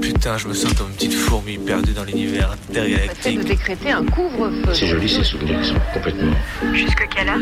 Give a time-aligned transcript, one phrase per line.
[0.00, 3.44] Putain, je me sens comme une petite fourmi perdue dans l'univers Fait de intergalactique.
[3.44, 4.72] décréter un couvre-feu.
[4.72, 6.32] C'est joli ces souvenirs qui sont complètement.
[6.72, 7.38] Jusque quelle heure?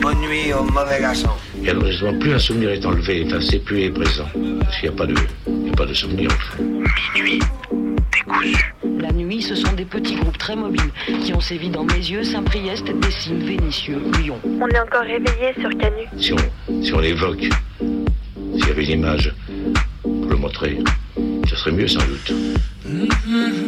[0.00, 1.30] Bonne nuit au mauvais garçon.
[1.64, 4.28] Et alors justement, plus un souvenir est enlevé, enfin c'est plus est présent.
[4.60, 5.14] Parce qu'il n'y a pas de,
[5.46, 6.82] il y a pas de souvenir au fond.
[9.32, 10.90] Nuit, ce sont des petits groupes très mobiles
[11.24, 14.38] qui ont sévi dans mes yeux, Saint-Priest, Dessines, Vénitieux, Lyon.
[14.44, 16.06] On est encore réveillé sur Canu.
[16.18, 19.34] Si on, si on l'évoque, s'il y avait une image
[20.02, 20.78] pour le montrer,
[21.48, 22.30] ce serait mieux sans doute.
[23.24, 23.61] Piou,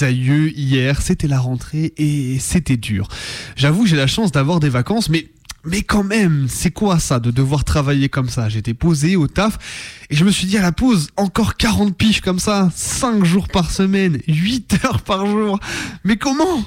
[0.00, 3.08] vie, mes aïeux, hier, c'était la rentrée et c'était dur.
[3.56, 5.28] J'avoue, j'ai la chance d'avoir des vacances, mais,
[5.64, 8.48] mais quand même, c'est quoi ça de devoir travailler comme ça?
[8.48, 9.58] J'étais posé au taf
[10.10, 13.48] et je me suis dit à la pause, encore 40 piges comme ça, 5 jours
[13.48, 15.58] par semaine, 8 heures par jour.
[16.04, 16.62] Mais comment?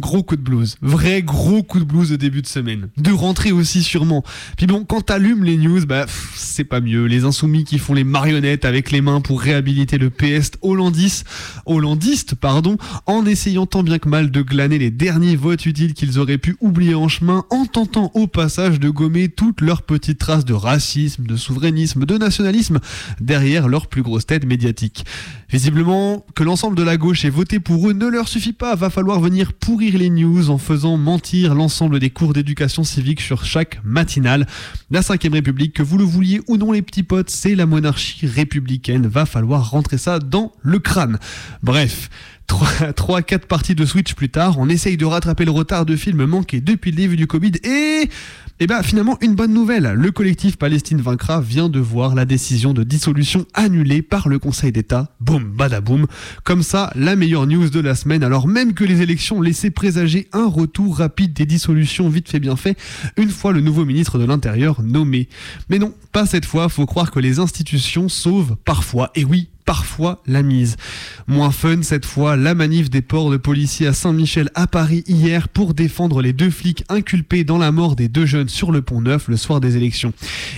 [0.00, 2.88] Gros coup de blues, vrai gros coup de blues de début de semaine.
[2.96, 4.22] De rentrée aussi sûrement.
[4.56, 7.06] Puis bon, quand t'allumes les news, bah c'est pas mieux.
[7.06, 11.26] Les insoumis qui font les marionnettes avec les mains pour réhabiliter le PS hollandiste,
[11.66, 12.76] hollandiste pardon,
[13.06, 16.56] en essayant tant bien que mal de glaner les derniers votes utiles qu'ils auraient pu
[16.60, 21.24] oublier en chemin, en tentant au passage de gommer toutes leurs petites traces de racisme,
[21.24, 22.78] de souverainisme, de nationalisme
[23.20, 25.04] derrière leur plus grosse tête médiatique.
[25.50, 28.90] Visiblement, que l'ensemble de la gauche ait voté pour eux ne leur suffit pas, va
[28.90, 33.80] falloir venir pourrir les news en faisant mentir l'ensemble des cours d'éducation civique sur chaque
[33.84, 34.46] matinale.
[34.90, 38.26] La 5ème République, que vous le vouliez ou non les petits potes, c'est la monarchie
[38.26, 41.18] républicaine, va falloir rentrer ça dans le crâne.
[41.62, 42.10] Bref.
[42.48, 46.60] 3-4 parties de Switch plus tard, on essaye de rattraper le retard de films manqué
[46.60, 48.08] depuis le début du Covid et...
[48.60, 52.74] Et bah finalement une bonne nouvelle, le collectif Palestine Vaincra vient de voir la décision
[52.74, 55.14] de dissolution annulée par le Conseil d'État.
[55.20, 56.08] Boum, badaboum.
[56.42, 60.26] Comme ça, la meilleure news de la semaine, alors même que les élections laissaient présager
[60.32, 62.76] un retour rapide des dissolutions vite fait bien fait,
[63.16, 65.28] une fois le nouveau ministre de l'Intérieur nommé.
[65.68, 70.22] Mais non, pas cette fois, faut croire que les institutions sauvent parfois, et oui, parfois
[70.26, 70.76] la mise.
[71.26, 75.50] Moins fun cette fois, la manif des ports de policiers à Saint-Michel à Paris hier
[75.50, 79.02] pour défendre les deux flics inculpés dans la mort des deux jeunes sur le pont
[79.02, 80.14] Neuf le soir des élections.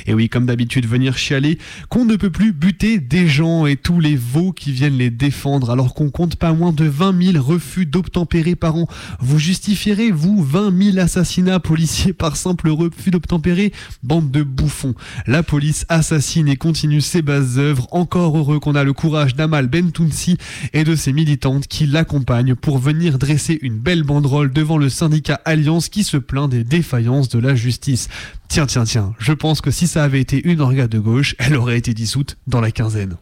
[0.06, 3.98] Et oui, comme d'habitude, venir chialer qu'on ne peut plus buter des gens et tous
[3.98, 7.87] les veaux qui viennent les défendre alors qu'on compte pas moins de 20 000 refus
[7.87, 8.87] d'obtempérer par an.
[9.19, 13.72] Vous justifierez, vous, 20 000 assassinats policiers par simple refus d'obtempérer?
[14.04, 14.94] Bande de bouffons.
[15.27, 17.88] La police assassine et continue ses bases œuvres.
[17.91, 20.36] Encore heureux qu'on a le courage d'Amal Bentounsi
[20.74, 25.40] et de ses militantes qui l'accompagnent pour venir dresser une belle banderole devant le syndicat
[25.46, 28.10] Alliance qui se plaint des défaillances de la justice.
[28.48, 31.56] Tiens, tiens, tiens, je pense que si ça avait été une organe de gauche, elle
[31.56, 33.16] aurait été dissoute dans la quinzaine.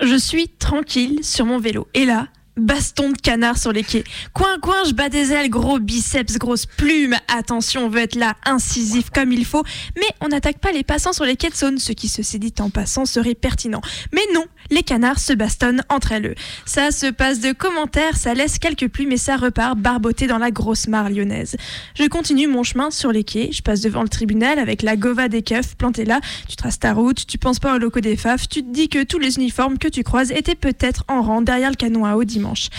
[0.00, 1.86] Je suis tranquille sur mon vélo.
[1.94, 2.26] Et là,
[2.58, 4.04] baston de canard sur les quais.
[4.32, 7.14] Coin, coin, je bats des ailes, gros biceps, grosse plume.
[7.28, 9.64] Attention, on veut être là, incisif comme il faut.
[9.96, 12.54] Mais on n'attaque pas les passants sur les quais de Saône, ce qui, ceci dit
[12.60, 13.80] en passant, serait pertinent.
[14.12, 16.34] Mais non, les canards se bastonnent entre elles.
[16.66, 20.50] Ça se passe de commentaires, ça laisse quelques plumes et ça repart barboté dans la
[20.50, 21.56] grosse mare lyonnaise.
[21.94, 25.28] Je continue mon chemin sur les quais, je passe devant le tribunal avec la gova
[25.28, 28.48] des keufs plantée là, tu traces ta route, tu penses pas au locaux des FAF,
[28.48, 31.70] tu te dis que tous les uniformes que tu croises étaient peut-être en rang derrière
[31.70, 32.47] le canon à eau dimanche.
[32.48, 32.70] dimanche.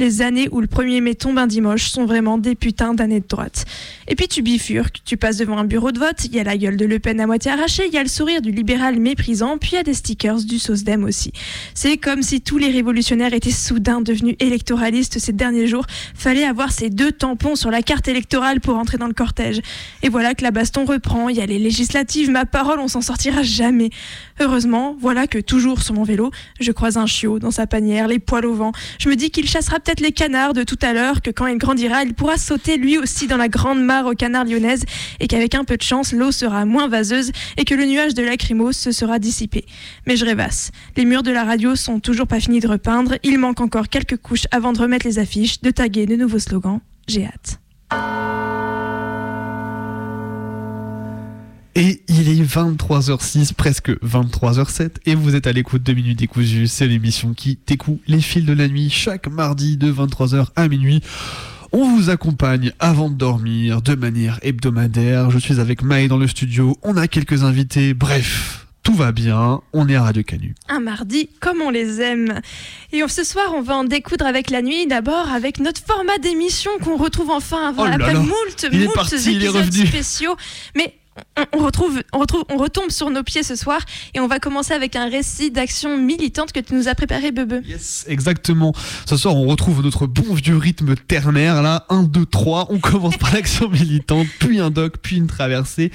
[0.00, 3.26] Les années où le 1er mai tombe un dimanche sont vraiment des putains d'années de
[3.28, 3.64] droite.
[4.08, 6.56] Et puis tu bifurques, tu passes devant un bureau de vote, il y a la
[6.56, 9.56] gueule de Le Pen à moitié arrachée, il y a le sourire du libéral méprisant,
[9.56, 11.32] puis il y a des stickers du SOSDEM aussi.
[11.74, 15.86] C'est comme si tous les révolutionnaires étaient soudain devenus électoralistes ces derniers jours.
[16.14, 19.60] Fallait avoir ces deux tampons sur la carte électorale pour entrer dans le cortège.
[20.02, 23.00] Et voilà que la baston reprend, il y a les législatives, ma parole, on s'en
[23.00, 23.90] sortira jamais.
[24.40, 28.18] Heureusement, voilà que toujours sur mon vélo, je croise un chiot dans sa panière, les
[28.18, 28.72] poils au vent.
[28.98, 31.58] Je me dis qu'il chassera peut-être les canards de tout à l'heure, que quand il
[31.58, 34.84] grandira, il pourra sauter lui aussi dans la grande mare aux canards lyonnaises
[35.20, 38.22] et qu'avec un peu de chance, l'eau sera moins vaseuse et que le nuage de
[38.22, 39.66] lacrymos se sera dissipé.
[40.06, 40.70] Mais je rêvasse.
[40.96, 44.16] Les murs de la radio sont toujours pas finis de repeindre, il manque encore quelques
[44.16, 46.80] couches avant de remettre les affiches, de taguer de nouveaux slogans.
[47.06, 48.63] J'ai hâte.
[51.76, 56.68] Et il est 23h06, presque 23h07, et vous êtes à l'écoute de Minutes Décousues.
[56.68, 61.00] C'est l'émission qui t'écoute les fils de la nuit chaque mardi de 23h à minuit.
[61.72, 65.30] On vous accompagne avant de dormir de manière hebdomadaire.
[65.32, 66.76] Je suis avec Maë dans le studio.
[66.84, 67.92] On a quelques invités.
[67.92, 70.54] Bref, tout va bien, on est à Radio Canu.
[70.68, 72.40] Un mardi, comme on les aime.
[72.92, 76.18] Et on- ce soir, on va en découdre avec la nuit, d'abord avec notre format
[76.18, 79.46] d'émission qu'on retrouve enfin avant Oh là après moult, Il est moult parti, il est
[79.46, 79.86] épisodes revenu.
[79.88, 80.36] spéciaux.
[80.76, 80.94] Mais
[81.52, 83.80] on, retrouve, on retrouve, on retombe sur nos pieds ce soir
[84.14, 87.64] et on va commencer avec un récit d'action militante que tu nous as préparé, Bebe.
[87.66, 88.72] Yes, exactement.
[89.06, 91.62] Ce soir, on retrouve notre bon vieux rythme ternaire.
[91.62, 92.66] Là, 1, 2, 3.
[92.70, 95.92] On commence par l'action militante, puis un doc, puis une traversée.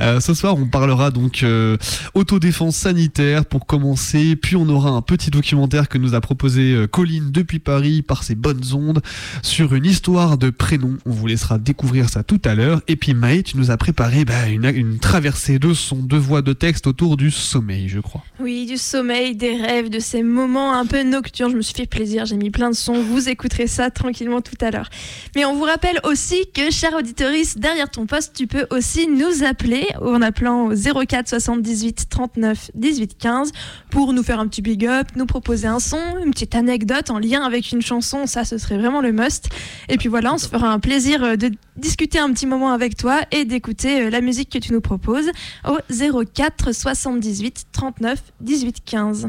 [0.00, 1.76] Euh, ce soir, on parlera donc euh,
[2.14, 4.36] autodéfense sanitaire pour commencer.
[4.36, 8.22] Puis on aura un petit documentaire que nous a proposé euh, Colline depuis Paris par
[8.22, 9.00] ses bonnes ondes
[9.42, 10.96] sur une histoire de prénom.
[11.06, 12.80] On vous laissera découvrir ça tout à l'heure.
[12.88, 16.42] Et puis Maë, tu nous as préparé bah, une, une traversée de son, de voix
[16.42, 18.22] de texte autour du sommeil, je crois.
[18.40, 21.52] Oui, du sommeil, des rêves, de ces moments un peu nocturnes.
[21.52, 23.02] Je me suis fait plaisir, j'ai mis plein de sons.
[23.02, 24.90] Vous écouterez ça tranquillement tout à l'heure.
[25.36, 29.44] Mais on vous rappelle aussi que, cher auditoriste, derrière ton poste, tu peux aussi nous
[29.44, 33.52] appeler en appelant au 04 78 39 18 15
[33.90, 37.18] pour nous faire un petit big up, nous proposer un son, une petite anecdote en
[37.18, 38.26] lien avec une chanson.
[38.26, 39.48] Ça, ce serait vraiment le must.
[39.88, 42.96] Et puis voilà, on se fera un plaisir euh, de discuter un petit moment avec
[42.96, 45.30] toi et d'écouter euh, la musique que tu nous proposes
[45.66, 49.28] au 04 78 39 18 15.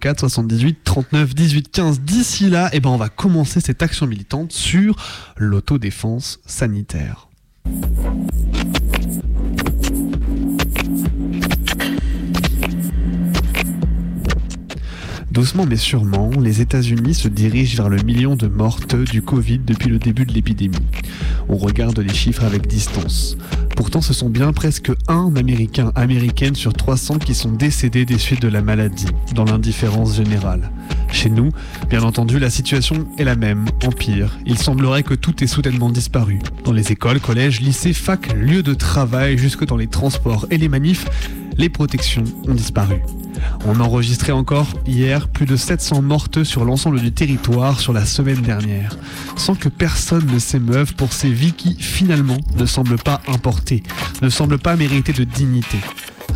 [0.00, 2.00] 04 78 39 18 15.
[2.00, 4.96] D'ici là, eh ben, on va commencer cette action militante sur
[5.36, 7.28] l'autodéfense sanitaire.
[15.38, 19.88] Doucement mais sûrement, les États-Unis se dirigent vers le million de mortes du Covid depuis
[19.88, 20.74] le début de l'épidémie.
[21.48, 23.36] On regarde les chiffres avec distance.
[23.76, 28.42] Pourtant, ce sont bien presque un Américain, Américaine sur 300 qui sont décédés des suites
[28.42, 29.06] de la maladie,
[29.36, 30.72] dans l'indifférence générale.
[31.12, 31.50] Chez nous,
[31.88, 34.36] bien entendu, la situation est la même, en pire.
[34.44, 36.40] Il semblerait que tout ait soudainement disparu.
[36.64, 40.68] Dans les écoles, collèges, lycées, facs, lieux de travail, jusque dans les transports et les
[40.68, 41.06] manifs,
[41.58, 43.02] les protections ont disparu.
[43.66, 48.40] On enregistrait encore hier plus de 700 mortes sur l'ensemble du territoire sur la semaine
[48.40, 48.96] dernière,
[49.36, 53.82] sans que personne ne s'émeuve pour ces vies qui, finalement, ne semblent pas importées,
[54.22, 55.78] ne semblent pas mériter de dignité.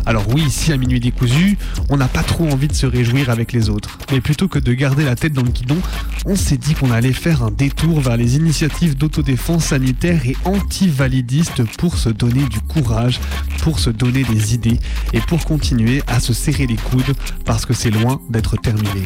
[0.07, 1.57] Alors oui, ici à minuit décousu,
[1.89, 3.99] on n'a pas trop envie de se réjouir avec les autres.
[4.11, 5.79] Mais plutôt que de garder la tête dans le guidon,
[6.27, 11.65] on s'est dit qu'on allait faire un détour vers les initiatives d'autodéfense sanitaire et anti-validistes
[11.77, 13.21] pour se donner du courage,
[13.63, 14.79] pour se donner des idées
[15.13, 17.15] et pour continuer à se serrer les coudes
[17.45, 19.03] parce que c'est loin d'être terminé.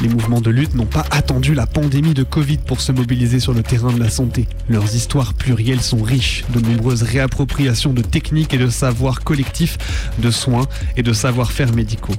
[0.00, 3.52] Les mouvements de lutte n'ont pas attendu la pandémie de Covid pour se mobiliser sur
[3.52, 4.48] le terrain de la santé.
[4.68, 9.76] Leurs histoires plurielles sont riches, de nombreuses réappropriations de techniques et de savoirs collectifs,
[10.18, 10.66] de soins
[10.96, 12.14] et de savoir-faire médicaux.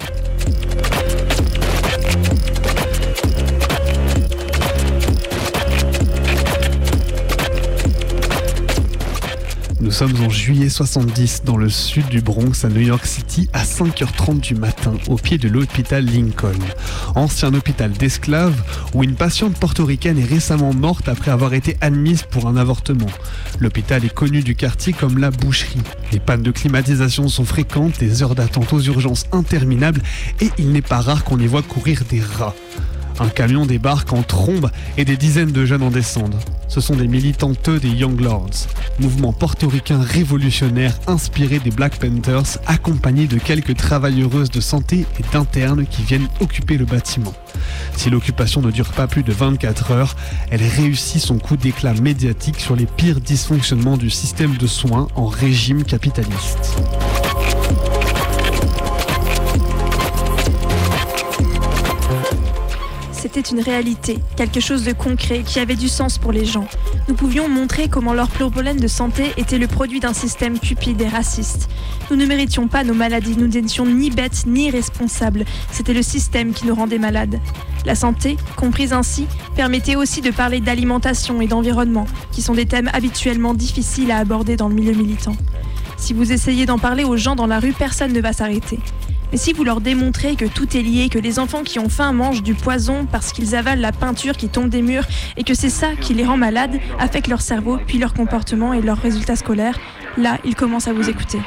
[9.81, 13.63] Nous sommes en juillet 70 dans le sud du Bronx à New York City à
[13.63, 16.60] 5h30 du matin au pied de l'hôpital Lincoln,
[17.16, 18.62] ancien hôpital d'esclaves
[18.94, 23.10] où une patiente portoricaine est récemment morte après avoir été admise pour un avortement.
[23.60, 25.81] L'hôpital est connu du quartier comme la boucherie.
[26.12, 30.01] Les pannes de climatisation sont fréquentes, des heures d'attente aux urgences interminables
[30.42, 32.54] et il n'est pas rare qu'on y voit courir des rats.
[33.21, 36.39] Un camion débarque en trombe et des dizaines de jeunes en descendent.
[36.68, 38.65] Ce sont des militanteux des Young Lords,
[39.00, 45.85] mouvement portoricain révolutionnaire inspiré des Black Panthers, accompagné de quelques travailleuses de santé et d'internes
[45.85, 47.33] qui viennent occuper le bâtiment.
[47.95, 50.16] Si l'occupation ne dure pas plus de 24 heures,
[50.49, 55.28] elle réussit son coup d'éclat médiatique sur les pires dysfonctionnements du système de soins en
[55.28, 56.75] régime capitaliste.
[63.21, 66.66] C'était une réalité, quelque chose de concret qui avait du sens pour les gens.
[67.07, 71.07] Nous pouvions montrer comment leur problème de santé était le produit d'un système cupide et
[71.07, 71.69] raciste.
[72.09, 75.45] Nous ne méritions pas nos maladies, nous n'étions ni bêtes ni irresponsables.
[75.71, 77.40] C'était le système qui nous rendait malades.
[77.85, 82.90] La santé, comprise ainsi, permettait aussi de parler d'alimentation et d'environnement, qui sont des thèmes
[82.92, 85.35] habituellement difficiles à aborder dans le milieu militant.
[85.95, 88.80] Si vous essayez d'en parler aux gens dans la rue, personne ne va s'arrêter.
[89.31, 92.11] Mais si vous leur démontrez que tout est lié, que les enfants qui ont faim
[92.11, 95.06] mangent du poison parce qu'ils avalent la peinture qui tombe des murs
[95.38, 98.81] et que c'est ça qui les rend malades, affecte leur cerveau, puis leur comportement et
[98.81, 99.80] leurs résultats scolaires,
[100.18, 101.40] là, ils commencent à vous écouter.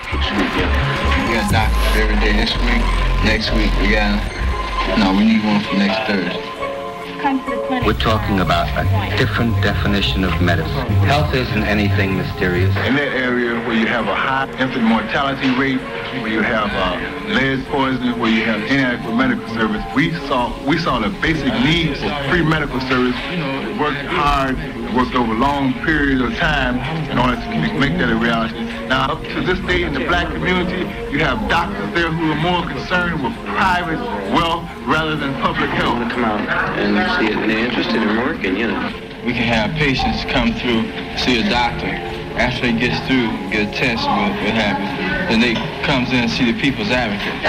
[7.25, 10.87] We're talking about a different definition of medicine.
[11.09, 12.77] Health isn't anything mysterious.
[12.85, 15.81] In that area where you have a high infant mortality rate,
[16.21, 20.77] where you have uh, lead poisoning, where you have inadequate medical service, we saw we
[20.77, 23.17] saw the basic needs for free medical service.
[23.31, 24.59] You know, worked hard,
[24.95, 26.79] worked over long periods of time
[27.11, 28.63] in order to make that a reality.
[28.87, 32.39] Now, up to this day in the black community, you have doctors there who are
[32.39, 33.99] more concerned with private
[34.31, 35.99] wealth rather than public health.
[36.13, 36.41] Come out
[36.79, 38.87] and see it, and they're interested in working, you know.
[39.27, 40.87] We can have patients come through,
[41.19, 41.91] see a doctor.
[42.39, 44.91] After they gets through, get a test, what, what happens,
[45.31, 47.43] then they comes in and see the people's advocate.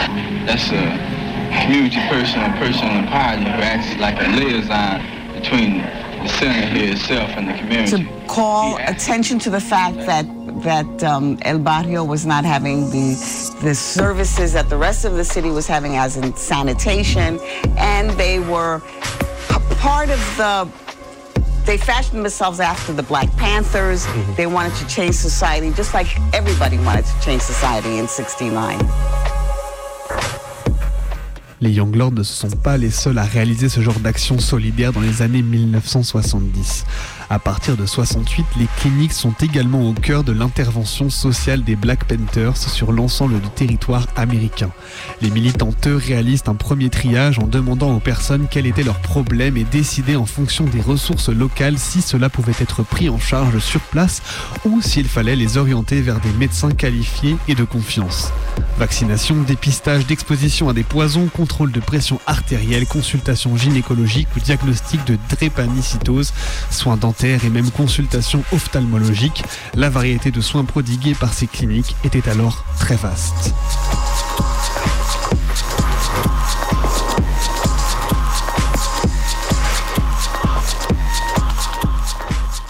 [0.46, 0.86] That's a
[1.62, 5.02] community person, a person in the party who acts like a liaison
[5.34, 5.82] between
[6.26, 8.04] the center here itself and the community.
[8.04, 10.26] to call attention to the fact that
[10.64, 13.10] that um, El Barrio was not having the
[13.62, 17.40] the services that the rest of the city was having, as in sanitation,
[17.78, 18.82] and they were
[19.50, 20.68] p- part of the.
[21.66, 24.06] They fashioned themselves after the Black Panthers.
[24.38, 28.80] They wanted to change society, just like everybody wanted to change society in '69.
[31.62, 35.00] Les Young Lords ne sont pas les seuls à réaliser ce genre d'action solidaire dans
[35.00, 36.84] les années 1970.
[37.30, 42.04] À partir de 68, les cliniques sont également au cœur de l'intervention sociale des Black
[42.04, 44.70] Panthers sur l'ensemble du territoire américain.
[45.22, 49.64] Les militantes réalisent un premier triage en demandant aux personnes quels étaient leurs problèmes et
[49.64, 54.22] décider en fonction des ressources locales si cela pouvait être pris en charge sur place
[54.66, 58.32] ou s'il fallait les orienter vers des médecins qualifiés et de confiance.
[58.78, 65.16] Vaccination, dépistage d'exposition à des poisons, contrôle de pression artérielle, consultation gynécologique ou diagnostic de
[65.30, 66.34] drépanocytose,
[66.72, 69.44] soins dentaires et même consultation ophtalmologique,
[69.76, 73.54] la variété de soins prodigués par ces cliniques était alors très vaste.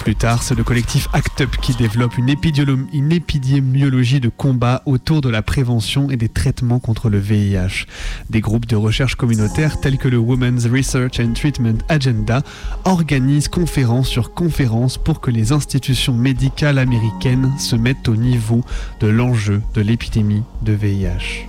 [0.05, 5.29] Plus tard, c'est le collectif ACT UP qui développe une, épidémiologie de combat autour de
[5.29, 7.87] la prévention et des traitements contre le VIH.
[8.29, 12.43] Des groupes de recherche communautaires tels que le Women's Research and Treatment Agenda
[12.83, 18.63] organisent conférence sur conférence pour que les institutions médicales américaines se mettent au niveau
[18.99, 21.47] de l'enjeu de l'épidémie de VIH.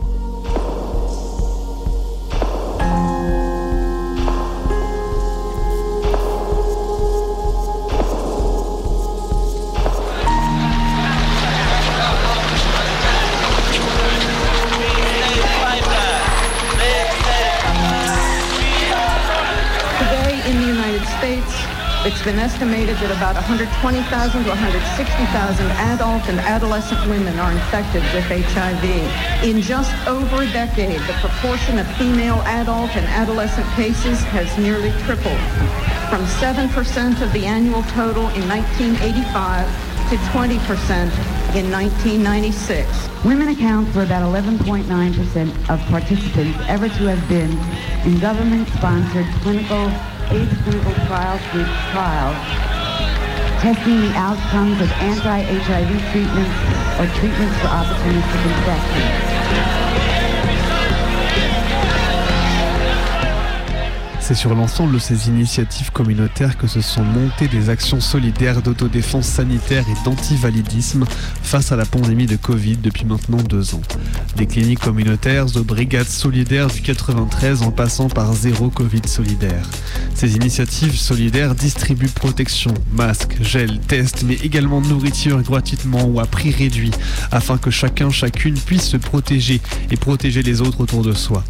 [22.06, 28.22] It's been estimated that about 120,000 to 160,000 adult and adolescent women are infected with
[28.30, 28.86] HIV.
[29.42, 34.94] In just over a decade, the proportion of female adult and adolescent cases has nearly
[35.02, 35.42] tripled,
[36.06, 36.70] from 7%
[37.22, 39.66] of the annual total in 1985
[40.06, 41.10] to 20%
[41.58, 42.86] in 1996.
[43.24, 44.86] Women account for about 11.9%
[45.68, 47.50] of participants ever to have been
[48.06, 49.90] in government-sponsored clinical
[50.30, 52.36] AIDS clinical trials group trials
[53.60, 56.56] testing the outcomes of anti-HIV treatments
[57.00, 59.35] or treatments for opportunistic infection.
[64.26, 69.24] C'est sur l'ensemble de ces initiatives communautaires que se sont montées des actions solidaires d'autodéfense
[69.24, 71.04] sanitaire et d'antivalidisme
[71.44, 73.82] face à la pandémie de Covid depuis maintenant deux ans.
[74.34, 79.70] Des cliniques communautaires aux brigades solidaires du 93 en passant par Zéro Covid solidaire.
[80.16, 86.50] Ces initiatives solidaires distribuent protection, masques, gel, tests, mais également nourriture gratuitement ou à prix
[86.50, 86.90] réduit
[87.30, 89.60] afin que chacun, chacune puisse se protéger
[89.92, 91.44] et protéger les autres autour de soi.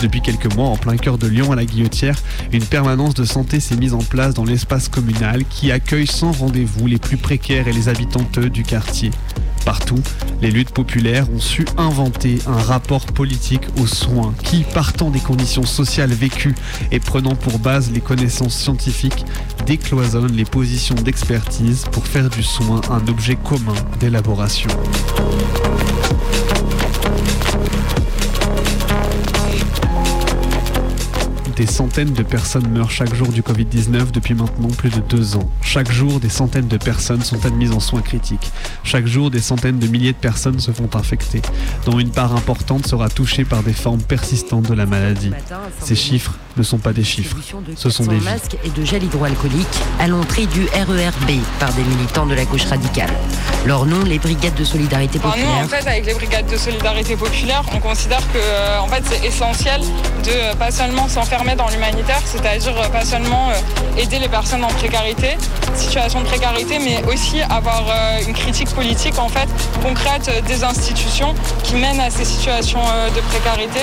[0.00, 2.16] Depuis quelques mois, en plein cœur de Lyon à la Guillotière,
[2.52, 6.86] une permanence de santé s'est mise en place dans l'espace communal qui accueille sans rendez-vous
[6.86, 9.10] les plus précaires et les habitantes du quartier.
[9.64, 10.00] Partout,
[10.42, 15.64] les luttes populaires ont su inventer un rapport politique aux soins qui, partant des conditions
[15.64, 16.54] sociales vécues
[16.92, 19.24] et prenant pour base les connaissances scientifiques,
[19.66, 24.70] décloisonne les positions d'expertise pour faire du soin un objet commun d'élaboration.
[31.56, 35.50] Des centaines de personnes meurent chaque jour du Covid-19 depuis maintenant plus de deux ans.
[35.62, 38.52] Chaque jour, des centaines de personnes sont admises en soins critiques.
[38.84, 41.40] Chaque jour, des centaines de milliers de personnes se font infecter,
[41.86, 45.30] dont une part importante sera touchée par des formes persistantes de la maladie.
[45.80, 47.36] Ces chiffres ne sont pas des chiffres,
[47.76, 49.66] ce sont des masques et de gel hydroalcoolique
[50.00, 53.10] à l'entrée du RERB par des militants de la gauche radicale.
[53.66, 55.64] Leur nom, les Brigades de Solidarité Enfin, nous, Populaire.
[55.64, 59.26] en fait, avec les brigades de solidarité populaire, on considère que euh, en fait, c'est
[59.26, 64.28] essentiel de euh, pas seulement s'enfermer dans l'humanitaire, c'est-à-dire euh, pas seulement euh, aider les
[64.28, 65.36] personnes en précarité,
[65.74, 69.48] situation de précarité, mais aussi avoir euh, une critique politique en fait
[69.82, 71.34] concrète euh, des institutions
[71.64, 73.80] qui mènent à ces situations euh, de précarité.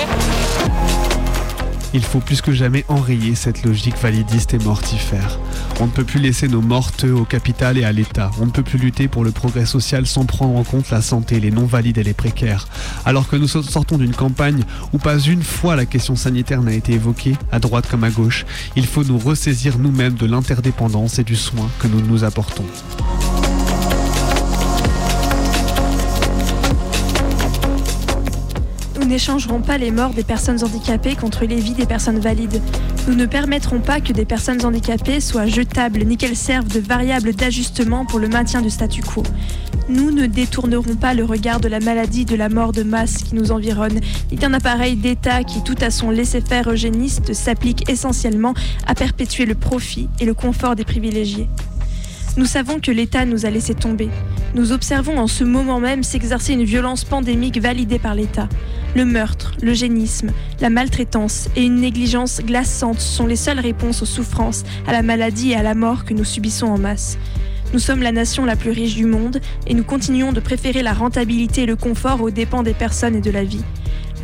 [1.94, 5.38] Il faut plus que jamais enrayer cette logique validiste et mortifère.
[5.80, 8.32] On ne peut plus laisser nos mortes au capital et à l'État.
[8.40, 11.38] On ne peut plus lutter pour le progrès social sans prendre en compte la santé,
[11.38, 12.66] les non-valides et les précaires.
[13.04, 16.94] Alors que nous sortons d'une campagne où pas une fois la question sanitaire n'a été
[16.94, 21.36] évoquée, à droite comme à gauche, il faut nous ressaisir nous-mêmes de l'interdépendance et du
[21.36, 22.64] soin que nous nous apportons.
[29.14, 32.60] N'échangerons pas les morts des personnes handicapées contre les vies des personnes valides.
[33.06, 37.32] Nous ne permettrons pas que des personnes handicapées soient jetables ni qu'elles servent de variable
[37.32, 39.22] d'ajustement pour le maintien du statu quo.
[39.88, 43.36] Nous ne détournerons pas le regard de la maladie de la mort de masse qui
[43.36, 44.00] nous environne,
[44.32, 48.54] ni d'un appareil d'État qui, tout à son laisser-faire eugéniste, s'applique essentiellement
[48.88, 51.48] à perpétuer le profit et le confort des privilégiés.
[52.36, 54.08] Nous savons que l'État nous a laissé tomber.
[54.56, 58.48] Nous observons en ce moment même s'exercer une violence pandémique validée par l'État.
[58.96, 64.64] Le meurtre, l'eugénisme, la maltraitance et une négligence glaçante sont les seules réponses aux souffrances,
[64.88, 67.18] à la maladie et à la mort que nous subissons en masse.
[67.72, 70.92] Nous sommes la nation la plus riche du monde et nous continuons de préférer la
[70.92, 73.64] rentabilité et le confort aux dépens des personnes et de la vie.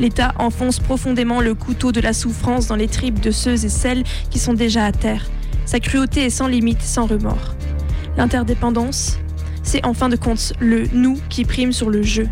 [0.00, 4.02] L'État enfonce profondément le couteau de la souffrance dans les tripes de ceux et celles
[4.31, 5.31] qui sont déjà à terre.
[5.64, 7.55] Sa cruauté est sans limite, sans remords.
[8.17, 9.19] L'interdépendance,
[9.62, 12.23] c'est en fin de compte le nous qui prime sur le je.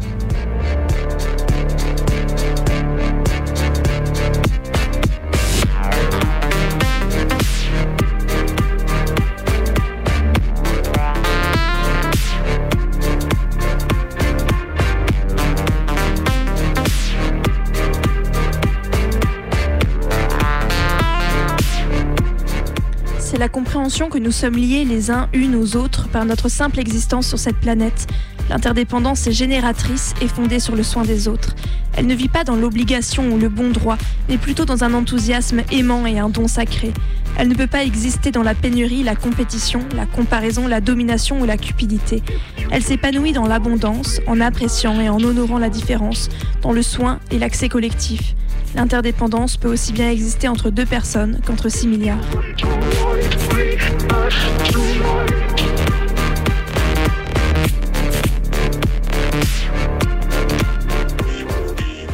[23.39, 27.29] La compréhension que nous sommes liés les uns unes aux autres par notre simple existence
[27.29, 28.09] sur cette planète.
[28.51, 31.55] L'interdépendance est génératrice et fondée sur le soin des autres.
[31.97, 33.97] Elle ne vit pas dans l'obligation ou le bon droit,
[34.29, 36.93] mais plutôt dans un enthousiasme aimant et un don sacré.
[37.37, 41.45] Elle ne peut pas exister dans la pénurie, la compétition, la comparaison, la domination ou
[41.45, 42.25] la cupidité.
[42.73, 46.29] Elle s'épanouit dans l'abondance, en appréciant et en honorant la différence,
[46.63, 48.35] dans le soin et l'accès collectif.
[48.75, 52.19] L'interdépendance peut aussi bien exister entre deux personnes qu'entre 6 milliards.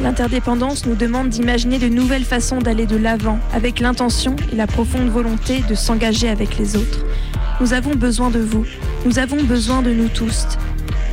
[0.01, 5.09] L'interdépendance nous demande d'imaginer de nouvelles façons d'aller de l'avant, avec l'intention et la profonde
[5.09, 7.03] volonté de s'engager avec les autres.
[7.59, 8.65] Nous avons besoin de vous,
[9.05, 10.45] nous avons besoin de nous tous.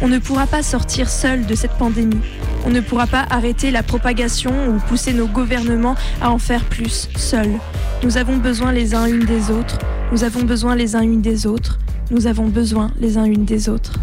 [0.02, 2.20] On ne pourra pas sortir seul de cette pandémie.
[2.66, 7.08] On ne pourra pas arrêter la propagation ou pousser nos gouvernements à en faire plus,
[7.16, 7.58] seuls.
[8.04, 9.78] Nous avons besoin les uns unes des autres.
[10.12, 11.78] Nous avons besoin les uns unes des autres.
[12.10, 13.94] Nous avons besoin les uns unes des autres.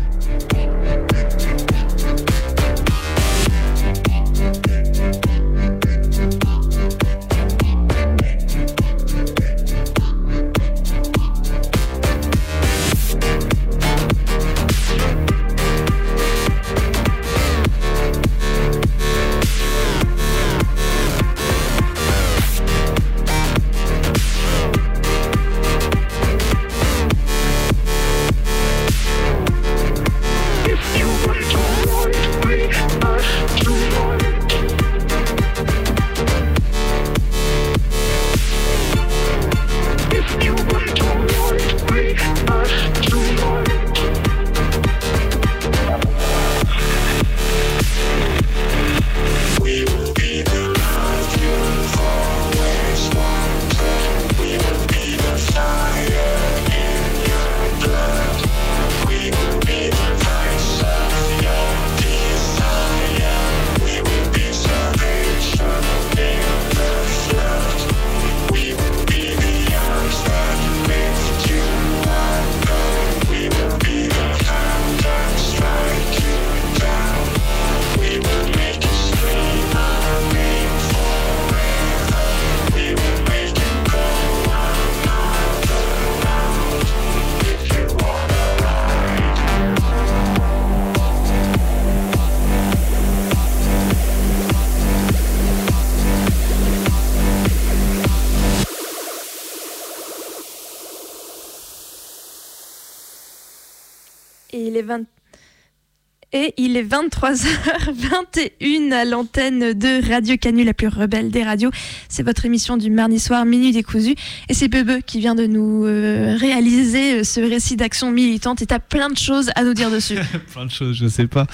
[106.80, 111.70] Est 23h21 à l'antenne de Radio Canu, la plus rebelle des radios.
[112.08, 114.16] C'est votre émission du mardi soir, Minuit décousu.
[114.48, 118.62] Et c'est Bebe qui vient de nous euh, réaliser euh, ce récit d'action militante.
[118.62, 120.16] Et t'as plein de choses à nous dire dessus.
[120.54, 121.48] plein de choses, je sais pas.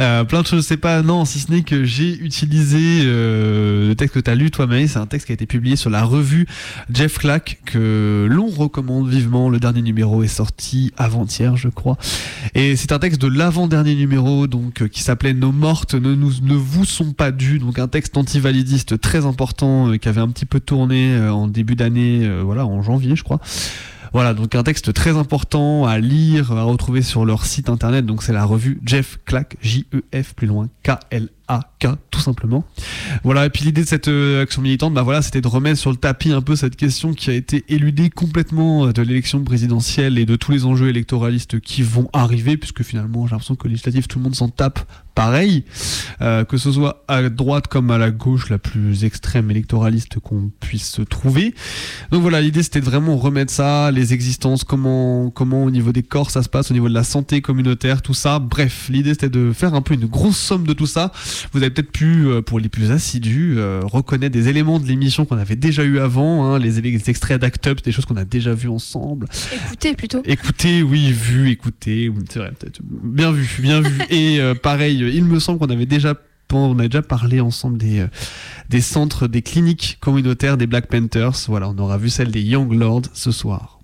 [0.00, 1.00] Euh, plein de choses, je sais pas.
[1.02, 4.92] Non, si ce n'est que j'ai utilisé le texte que tu as lu, toi, Maïs.
[4.92, 6.46] C'est un texte qui a été publié sur la revue
[6.92, 9.48] Jeff Clack, que l'on recommande vivement.
[9.48, 11.96] Le dernier numéro est sorti avant-hier, je crois.
[12.54, 14.46] Et c'est un texte de l'avant-dernier numéro
[14.80, 18.16] euh, qui s'appelait Nos mortes ne, nous, ne vous sont pas dues, donc un texte
[18.16, 22.66] antivalidiste très important euh, qui avait un petit peu tourné euh, en début d'année, voilà,
[22.66, 23.40] en janvier je crois.
[24.12, 28.06] Voilà, donc un texte très important à lire, à retrouver sur leur site internet.
[28.06, 32.64] Donc c'est la revue Jeff Clack, J-E-F plus loin, K-L AK, tout simplement.
[33.22, 35.90] Voilà, et puis l'idée de cette euh, action militante, bah voilà, c'était de remettre sur
[35.90, 40.18] le tapis un peu cette question qui a été éludée complètement euh, de l'élection présidentielle
[40.18, 44.08] et de tous les enjeux électoralistes qui vont arriver, puisque finalement, j'ai l'impression que législatif,
[44.08, 44.80] tout le monde s'en tape
[45.16, 45.64] pareil,
[46.20, 50.52] euh, que ce soit à droite comme à la gauche, la plus extrême électoraliste qu'on
[50.60, 51.54] puisse trouver.
[52.12, 56.04] Donc voilà, l'idée c'était de vraiment remettre ça, les existences, comment, comment au niveau des
[56.04, 58.38] corps ça se passe, au niveau de la santé communautaire, tout ça.
[58.38, 61.10] Bref, l'idée c'était de faire un peu une grosse somme de tout ça
[61.52, 65.24] vous avez peut-être pu, euh, pour les plus assidus, euh, reconnaître des éléments de l'émission
[65.24, 68.52] qu'on avait déjà eu avant, hein, les, extraits d'Act Up, des choses qu'on a déjà
[68.52, 69.26] vues ensemble.
[69.64, 70.22] Écoutez plutôt.
[70.24, 72.80] Écoutez, oui, vu, écoutez, c'est vrai, peut-être.
[72.82, 73.98] Bien vu, bien vu.
[74.10, 76.14] Et euh, pareil, il me semble qu'on avait déjà
[76.52, 78.06] on a déjà parlé ensemble des,
[78.68, 81.36] des centres, des cliniques communautaires des Black Panthers.
[81.48, 83.75] Voilà, on aura vu celle des Young Lords ce soir.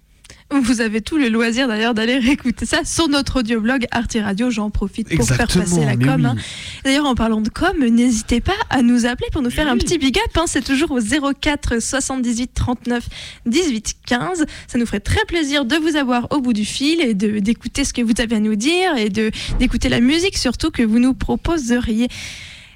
[0.60, 4.50] Vous avez tout le loisir d'ailleurs d'aller réécouter ça sur notre audioblog Arti Radio.
[4.50, 6.26] J'en profite pour faire passer la com.
[6.26, 6.36] Hein.
[6.84, 9.98] D'ailleurs, en parlant de com, n'hésitez pas à nous appeler pour nous faire un petit
[9.98, 10.36] big up.
[10.36, 10.44] Hein.
[10.46, 13.08] C'est toujours au 04 78 39
[13.46, 14.44] 18 15.
[14.66, 17.92] Ça nous ferait très plaisir de vous avoir au bout du fil et d'écouter ce
[17.92, 22.08] que vous avez à nous dire et d'écouter la musique surtout que vous nous proposeriez.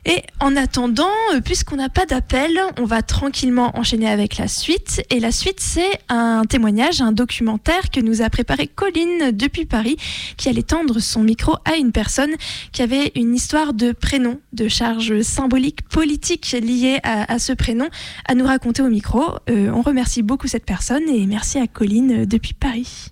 [0.09, 5.03] Et en attendant, euh, puisqu'on n'a pas d'appel, on va tranquillement enchaîner avec la suite.
[5.11, 9.97] Et la suite, c'est un témoignage, un documentaire que nous a préparé Colline depuis Paris,
[10.37, 12.31] qui allait tendre son micro à une personne
[12.71, 17.88] qui avait une histoire de prénom, de charge symbolique, politique liée à, ce prénom,
[18.29, 19.25] à nous raconter au micro.
[19.51, 23.11] Euh, on remercie beaucoup cette personne et merci à Colline depuis Paris.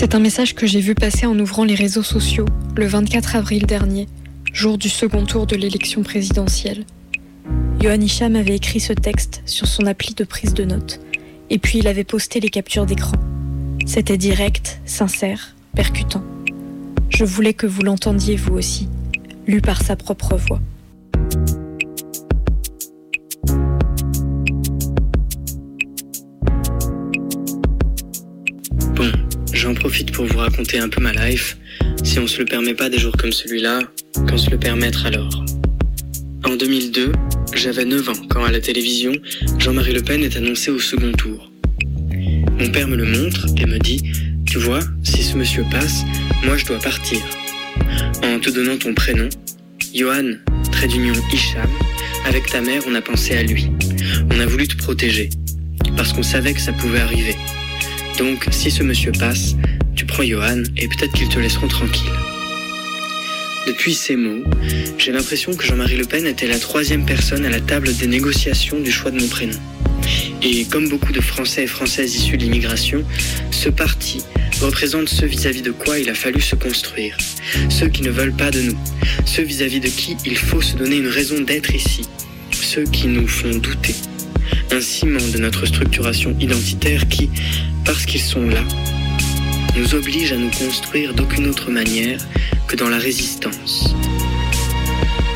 [0.00, 3.66] C'est un message que j'ai vu passer en ouvrant les réseaux sociaux le 24 avril
[3.66, 4.08] dernier,
[4.50, 6.86] jour du second tour de l'élection présidentielle.
[7.82, 11.00] Johan Hicham avait écrit ce texte sur son appli de prise de notes,
[11.50, 13.18] et puis il avait posté les captures d'écran.
[13.84, 16.24] C'était direct, sincère, percutant.
[17.10, 18.88] Je voulais que vous l'entendiez vous aussi,
[19.46, 20.62] lu par sa propre voix.
[29.60, 31.58] J'en profite pour vous raconter un peu ma life,
[32.02, 33.80] si on se le permet pas des jours comme celui-là,
[34.26, 35.44] qu'en se le permettre alors.
[36.44, 37.12] En 2002,
[37.54, 39.12] j'avais 9 ans quand à la télévision,
[39.58, 41.52] Jean-Marie Le Pen est annoncé au second tour.
[42.58, 44.00] Mon père me le montre et me dit
[44.46, 46.04] Tu vois, si ce monsieur passe,
[46.42, 47.18] moi je dois partir.
[48.24, 49.28] En te donnant ton prénom,
[49.94, 50.36] Johan,
[50.72, 51.68] trait d'union Hicham,
[52.24, 53.70] avec ta mère, on a pensé à lui.
[54.30, 55.28] On a voulu te protéger,
[55.98, 57.36] parce qu'on savait que ça pouvait arriver.
[58.20, 59.56] Donc, si ce monsieur passe,
[59.96, 62.12] tu prends Johan et peut-être qu'ils te laisseront tranquille.
[63.66, 64.44] Depuis ces mots,
[64.98, 68.78] j'ai l'impression que Jean-Marie Le Pen était la troisième personne à la table des négociations
[68.78, 69.58] du choix de mon prénom.
[70.42, 73.06] Et comme beaucoup de Français et Françaises issus de l'immigration,
[73.50, 74.22] ce parti
[74.60, 77.16] représente ceux vis-à-vis de quoi il a fallu se construire,
[77.70, 78.76] ceux qui ne veulent pas de nous,
[79.24, 82.02] ceux vis-à-vis de qui il faut se donner une raison d'être ici,
[82.50, 83.94] ceux qui nous font douter.
[84.72, 87.28] Un ciment de notre structuration identitaire qui,
[87.84, 88.62] parce qu'ils sont là,
[89.76, 92.20] nous oblige à nous construire d'aucune autre manière
[92.68, 93.94] que dans la résistance.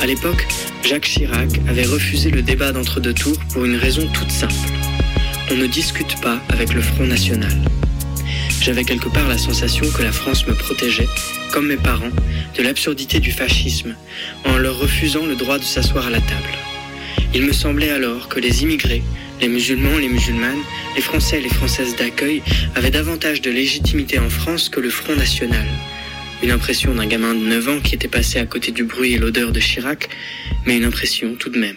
[0.00, 0.46] À l'époque,
[0.84, 4.54] Jacques Chirac avait refusé le débat d'entre-deux tours pour une raison toute simple.
[5.50, 7.52] On ne discute pas avec le Front National.
[8.60, 11.08] J'avais quelque part la sensation que la France me protégeait,
[11.52, 12.12] comme mes parents,
[12.56, 13.96] de l'absurdité du fascisme,
[14.44, 16.73] en leur refusant le droit de s'asseoir à la table.
[17.34, 19.02] Il me semblait alors que les immigrés
[19.40, 20.62] les musulmans, les musulmanes,
[20.96, 22.42] les Français et les Françaises d'accueil
[22.74, 25.66] avaient davantage de légitimité en France que le Front National.
[26.42, 29.18] Une impression d'un gamin de 9 ans qui était passé à côté du bruit et
[29.18, 30.08] l'odeur de Chirac,
[30.66, 31.76] mais une impression tout de même.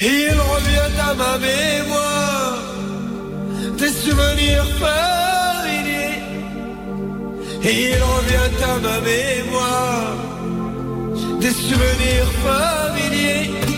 [0.00, 2.74] Il revient à ma mémoire
[3.78, 4.66] des souvenirs.
[7.62, 10.16] Il revient à ma mémoire
[11.40, 13.69] des souvenirs familiers.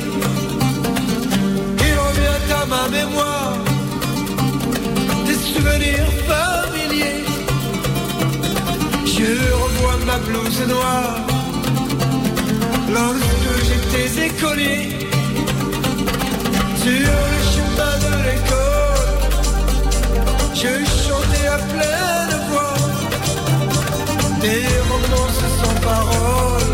[2.92, 3.56] Mémoire
[5.26, 7.24] des souvenirs familiers.
[9.06, 9.30] Je
[9.62, 11.20] revois ma blouse noire
[12.96, 14.82] lorsque j'étais écolier
[16.82, 19.12] sur le chemin de l'école.
[20.60, 20.72] Je
[21.04, 22.76] chantais à pleine voix
[24.44, 26.72] des romances sans parole,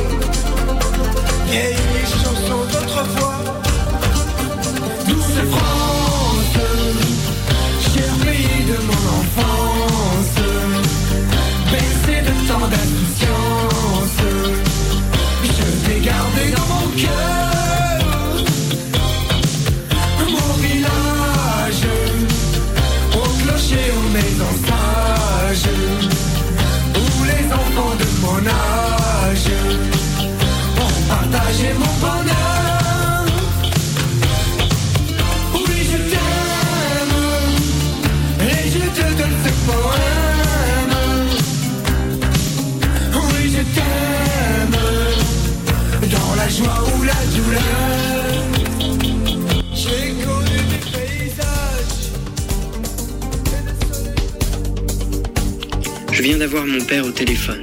[56.51, 57.61] Mon père au téléphone.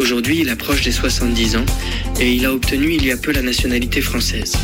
[0.00, 1.64] Aujourd'hui, il approche des 70 ans
[2.20, 4.54] et il a obtenu il y a peu la nationalité française.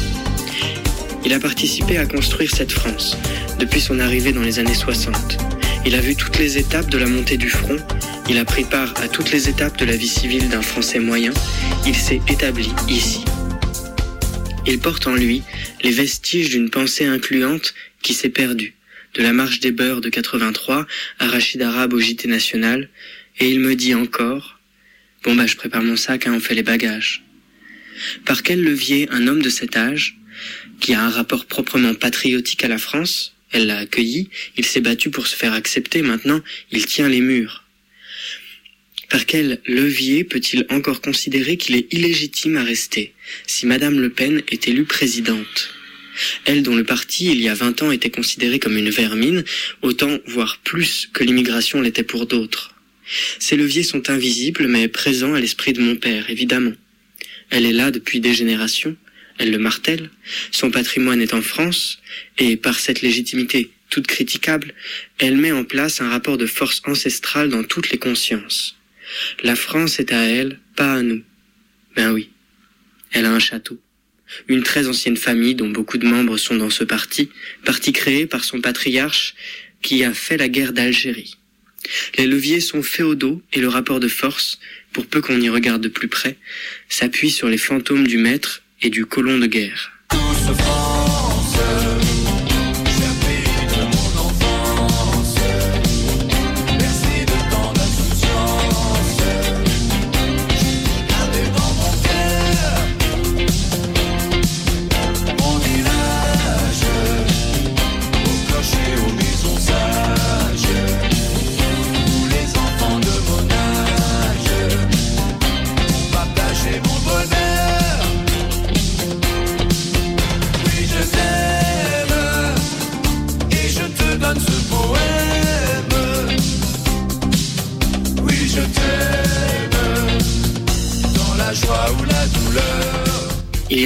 [1.24, 3.16] Il a participé à construire cette France
[3.60, 5.38] depuis son arrivée dans les années 60.
[5.86, 7.76] Il a vu toutes les étapes de la montée du front,
[8.28, 11.32] il a pris part à toutes les étapes de la vie civile d'un Français moyen,
[11.86, 13.24] il s'est établi ici.
[14.66, 15.42] Il porte en lui
[15.82, 17.72] les vestiges d'une pensée incluante
[18.02, 18.74] qui s'est perdue,
[19.14, 20.86] de la marche des beurs de 83
[21.20, 22.88] à Rachid Arabe au JT National,
[23.38, 24.58] et il me dit encore
[25.24, 27.24] Bon bah je prépare mon sac, hein, on fait les bagages.
[28.24, 30.16] Par quel levier un homme de cet âge,
[30.80, 35.10] qui a un rapport proprement patriotique à la France, elle l'a accueilli, il s'est battu
[35.10, 37.64] pour se faire accepter, maintenant il tient les murs.
[39.08, 43.14] Par quel levier peut-il encore considérer qu'il est illégitime à rester
[43.46, 45.74] si Madame Le Pen est élue présidente?
[46.44, 49.44] Elle dont le parti, il y a 20 ans, était considéré comme une vermine,
[49.82, 52.74] autant, voire plus que l'immigration l'était pour d'autres.
[53.38, 56.74] Ces leviers sont invisibles mais présents à l'esprit de mon père, évidemment.
[57.50, 58.96] Elle est là depuis des générations,
[59.38, 60.10] elle le martèle,
[60.50, 62.00] son patrimoine est en France,
[62.38, 64.74] et par cette légitimité toute critiquable,
[65.18, 68.76] elle met en place un rapport de force ancestrale dans toutes les consciences.
[69.42, 71.22] La France est à elle, pas à nous.
[71.96, 72.30] Ben oui,
[73.12, 73.80] elle a un château.
[74.46, 77.30] Une très ancienne famille dont beaucoup de membres sont dans ce parti,
[77.64, 79.34] parti créé par son patriarche
[79.80, 81.37] qui a fait la guerre d'Algérie.
[82.16, 84.58] Les leviers sont féodaux et le rapport de force,
[84.92, 86.36] pour peu qu'on y regarde de plus près,
[86.88, 89.92] s'appuie sur les fantômes du maître et du colon de guerre.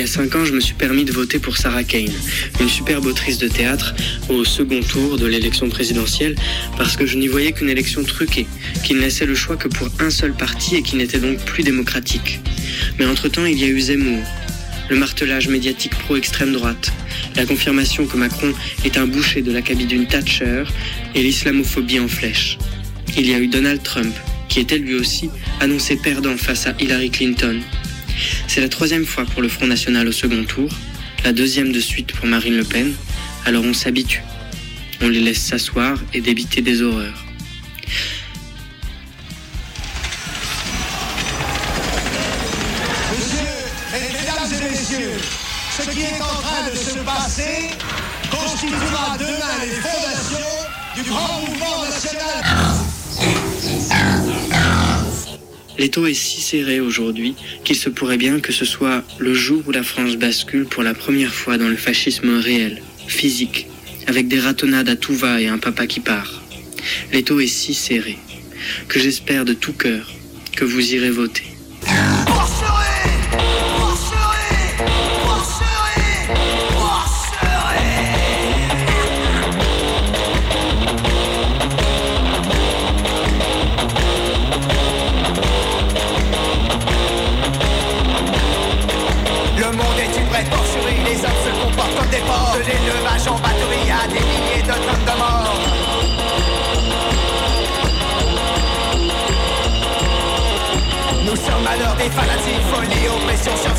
[0.03, 2.11] Y a cinq ans, je me suis permis de voter pour Sarah Kane,
[2.61, 3.95] une superbe autrice de théâtre,
[4.29, 6.35] au second tour de l'élection présidentielle,
[6.77, 8.49] parce que je n'y voyais qu'une élection truquée,
[8.83, 11.63] qui ne laissait le choix que pour un seul parti et qui n'était donc plus
[11.63, 12.41] démocratique.
[12.99, 14.25] Mais entre-temps, il y a eu Zemmour,
[14.91, 16.93] le martelage médiatique pro-extrême droite,
[17.37, 18.53] la confirmation que Macron
[18.85, 20.65] est un boucher de l'acabit d'une Thatcher
[21.15, 22.59] et l'islamophobie en flèche.
[23.17, 24.13] Il y a eu Donald Trump,
[24.49, 27.61] qui était lui aussi annoncé perdant face à Hillary Clinton.
[28.49, 30.69] C'est la troisième fois pour le Front National au second tour,
[31.25, 32.95] la deuxième de suite pour Marine Le Pen,
[33.45, 34.23] alors on s'habitue.
[35.01, 37.25] On les laisse s'asseoir et débiter des horreurs.
[43.93, 45.11] Mesdames et messieurs,
[45.77, 47.71] ce qui est en train de se passer
[48.31, 50.53] constituera demain les fondations
[50.95, 52.92] du grand mouvement national.
[55.79, 59.73] L'étau est si serré aujourd'hui qu'il se pourrait bien que ce soit le jour où
[59.73, 63.67] la France bascule pour la première fois dans le fascisme réel, physique,
[64.07, 66.43] avec des ratonnades à tout va et un papa qui part.
[67.13, 68.19] L'étau est si serré
[68.89, 70.13] que j'espère de tout cœur
[70.57, 71.52] que vous irez voter.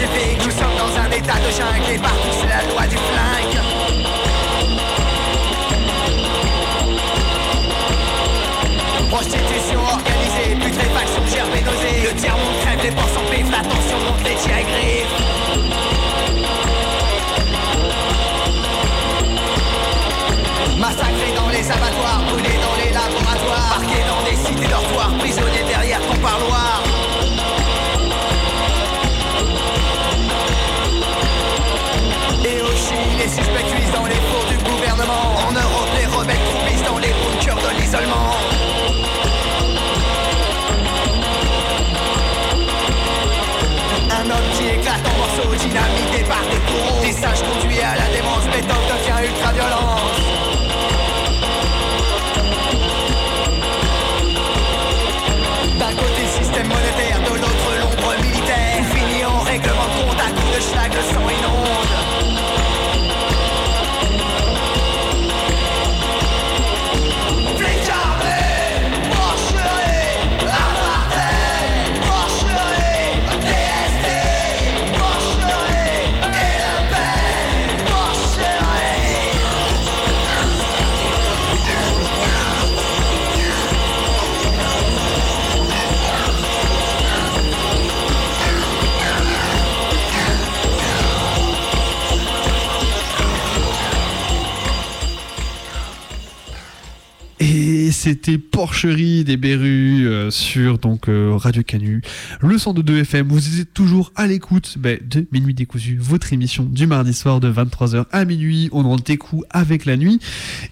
[0.04, 2.53] Nous sommes dans un état de jungle et partout
[98.04, 102.02] c'était Porcherie des Berus euh, sur donc euh, Radio Canu,
[102.42, 103.30] le 102 FM.
[103.30, 107.50] Vous êtes toujours à l'écoute ben, de Minuit décousu, votre émission du mardi soir de
[107.50, 108.68] 23h à minuit.
[108.74, 110.20] On en découvre avec la nuit.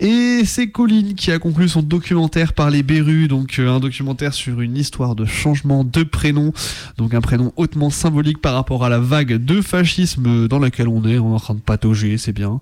[0.02, 4.34] Et c'est Colline qui a conclu son documentaire par les Berus, donc euh, un documentaire
[4.34, 6.52] sur une histoire de changement de prénom,
[6.98, 11.08] donc un prénom hautement symbolique par rapport à la vague de fascisme dans laquelle on
[11.08, 11.18] est.
[11.18, 12.60] On est en train de patauger, c'est bien.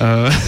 [0.00, 0.30] Euh,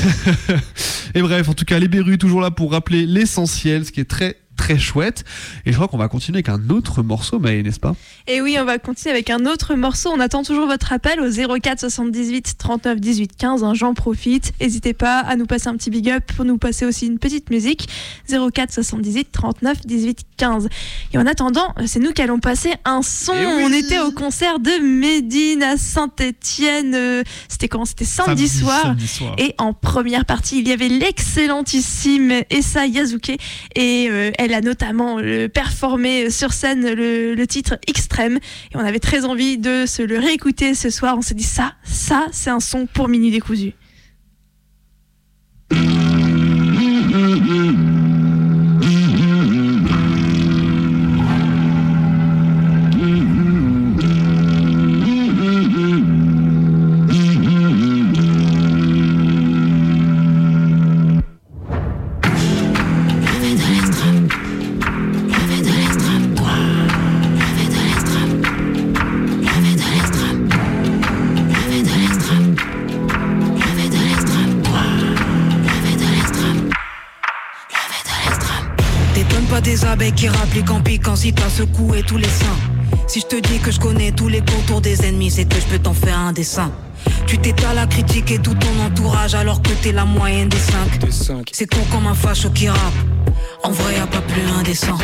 [1.14, 3.06] Et bref, en tout cas, les Berus toujours là pour rappeler
[3.46, 4.36] ce qui est très
[4.72, 5.24] très chouette.
[5.66, 7.94] Et je crois qu'on va continuer avec un autre morceau, Maë, n'est-ce pas?
[8.26, 10.10] Et oui, on va continuer avec un autre morceau.
[10.14, 13.64] On attend toujours votre appel au 04 78 39 18 15.
[13.64, 14.52] hein, J'en profite.
[14.60, 17.50] N'hésitez pas à nous passer un petit big up pour nous passer aussi une petite
[17.50, 17.88] musique.
[18.28, 20.68] 04 78 39 18 15.
[21.12, 23.32] Et en attendant, c'est nous qui allons passer un son.
[23.34, 27.22] On était au concert de Médine à Saint-Étienne.
[27.48, 27.84] C'était quand?
[27.84, 28.82] C'était samedi, Samedi, soir.
[28.82, 29.34] samedi soir.
[29.38, 33.32] Et en première partie, il y avait l'excellentissime Essa Yazuke.
[33.74, 38.38] Et euh, elle a notamment euh, performé sur scène le, le titre Extrême.
[38.72, 41.16] Et on avait très envie de se le réécouter ce soir.
[41.18, 43.74] On s'est dit ça, ça, c'est un son pour Minuit décousu.
[81.16, 82.58] Si t'as secoué tous les seins.
[83.06, 85.66] Si je te dis que je connais tous les contours des ennemis, c'est que je
[85.66, 86.70] peux t'en faire un dessin.
[87.26, 91.00] Tu t'étales à critiquer tout ton entourage alors que t'es la moyenne des cinq.
[91.52, 93.21] C'est con comme un facho qui rappe.
[93.64, 94.98] En vrai, y a pas plus indécent.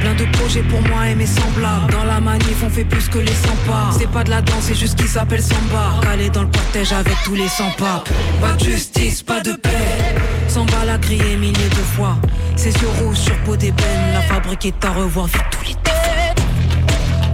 [0.00, 1.92] Plein de projets pour moi et mes semblables.
[1.92, 3.90] Dans la manif, on fait plus que les 100 pas.
[3.98, 6.00] C'est pas de la danse, c'est juste qui s'appelle samba.
[6.02, 8.08] Calé dans le cortège avec tous les 100 papes.
[8.40, 10.16] Pas de justice, pas de paix.
[10.48, 12.16] 100 balles à crier milliers de fois.
[12.56, 14.12] C'est sur rouge, sur peau d'ébène.
[14.12, 15.90] La fabrique est à revoir, vu tous les défauts.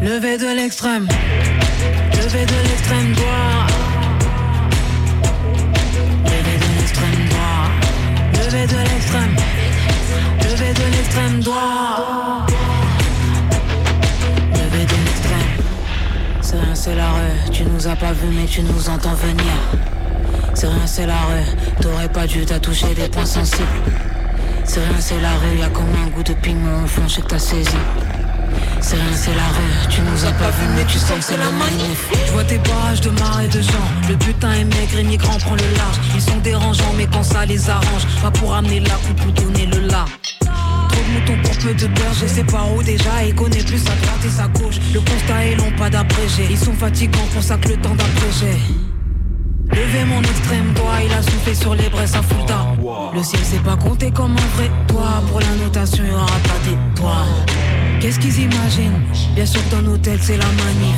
[0.02, 1.08] Levé de l'extrême.
[2.12, 3.66] Levé de l'extrême droit.
[6.24, 8.44] Levé de l'extrême droit.
[8.44, 9.36] Levé de l'extrême.
[10.56, 12.46] Levé de l'extrême droit.
[16.40, 17.50] C'est rien, c'est la rue.
[17.52, 19.52] Tu nous as pas vu, mais tu nous entends venir.
[20.54, 21.82] C'est rien, c'est la rue.
[21.82, 23.66] T'aurais pas dû toucher des points sensibles.
[24.64, 25.58] C'est rien, c'est la rue.
[25.58, 27.76] Y'a comme un goût de piment au fond, je que t'as saisi.
[28.80, 29.88] C'est rien, c'est la rue.
[29.90, 32.08] Tu nous as pas vu, mais tu sens que c'est la manif.
[32.28, 33.88] Je vois tes barrages de mares et de gens.
[34.08, 36.00] Le putain est maigre, immigrant prend le large.
[36.14, 39.66] Ils sont dérangeants, mais quand ça les arrange, pas pour amener la coupe ou donner
[39.66, 40.06] le là.
[40.96, 43.22] Trop de moutons pour peu de beurre, je sais pas où déjà.
[43.26, 44.76] Ils connaissent plus sa droite et sa gauche.
[44.94, 46.46] Le constat est long, pas d'abrégé.
[46.48, 48.56] Ils sont fatigants pour ça que le temps d'abréger.
[49.70, 52.66] Levez mon extrême doigt, il a soufflé sur les braises à Fulda.
[53.14, 55.22] Le ciel s'est pas compté comme un vrai toi.
[55.28, 57.46] Pour la notation, il aura pas d'étoiles.
[58.00, 59.02] Qu'est-ce qu'ils imaginent?
[59.34, 60.96] Bien sûr dans nos têtes c'est la manif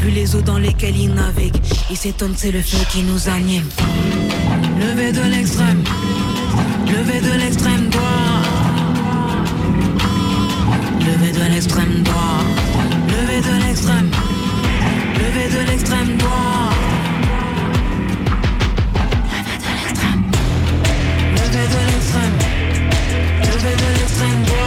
[0.00, 1.56] Vu les eaux dans lesquelles ils naviguent
[1.90, 3.66] Ils s'étonnent c'est le feu qui nous anime
[4.80, 5.82] Levez de l'extrême
[6.86, 8.29] Levez de l'extrême droit
[11.10, 12.44] Levez de l'extrême droit
[13.08, 14.10] Levez de l'extrême.
[15.18, 16.70] Levez de l'extrême droit
[21.34, 22.34] Levez de l'extrême.
[23.42, 24.42] Levez de l'extrême.
[24.46, 24.59] Droit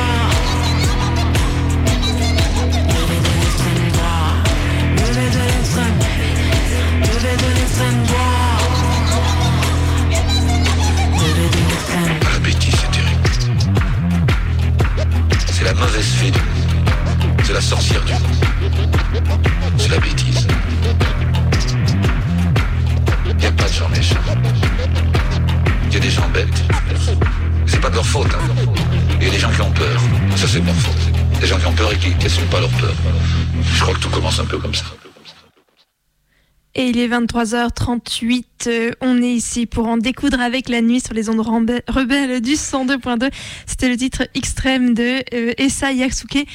[15.64, 17.42] C'est la mauvaise fée du monde.
[17.46, 18.22] C'est la sorcière du monde.
[19.78, 20.46] C'est la bêtise.
[23.40, 24.20] N'y a pas de gens méchants.
[25.90, 26.64] Y a des gens bêtes.
[27.66, 28.28] C'est pas de leur faute.
[28.34, 29.22] Hein.
[29.22, 30.02] Y a des gens qui ont peur.
[30.36, 31.40] Ça, c'est de leur faute.
[31.40, 32.94] Des gens qui ont peur et qui n'assument pas leur peur.
[33.74, 34.84] Je crois que tout commence un peu comme ça.
[36.76, 38.46] Et il est 23h38.
[38.66, 42.54] euh, on est ici pour en découdre avec la nuit sur les ondes rebelles du
[42.54, 43.30] 102.2.
[43.68, 46.48] C'était le titre extrême de euh, Essa Yasuke,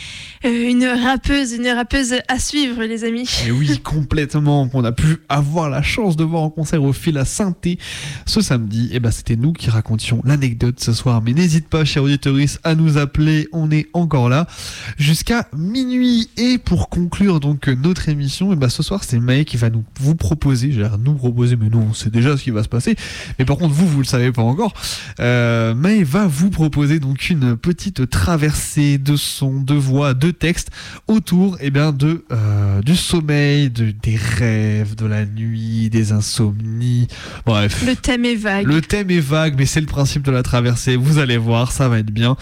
[0.45, 3.29] euh, une rappeuse, une rappeuse à suivre, les amis.
[3.47, 4.69] Et oui, complètement.
[4.73, 7.79] On a pu avoir la chance de voir en concert au fil à Sainté
[8.27, 8.91] ce samedi.
[8.93, 11.23] Et ben, c'était nous qui racontions l'anecdote ce soir.
[11.23, 13.47] Mais n'hésite pas, cher auditoris, à nous appeler.
[13.53, 14.49] On est encore là
[14.97, 16.29] jusqu'à minuit.
[16.37, 19.85] Et pour conclure donc notre émission, et ben, ce soir, c'est Maë qui va nous
[20.09, 22.97] vous proposer, j'ai nous proposer, mais nous, on sait déjà ce qui va se passer.
[23.39, 24.73] Mais par contre, vous, vous le savez pas encore.
[25.21, 30.71] Euh, Maë va vous proposer donc une petite traversée de sons, de voix, de textes
[31.09, 37.09] autour eh bien, de, euh, du sommeil, de, des rêves, de la nuit, des insomnies.
[37.45, 37.85] Bref.
[37.87, 38.67] Le thème est vague.
[38.67, 40.97] Le thème est vague, mais c'est le principe de la traversée.
[40.97, 42.37] Vous allez voir, ça va être bien.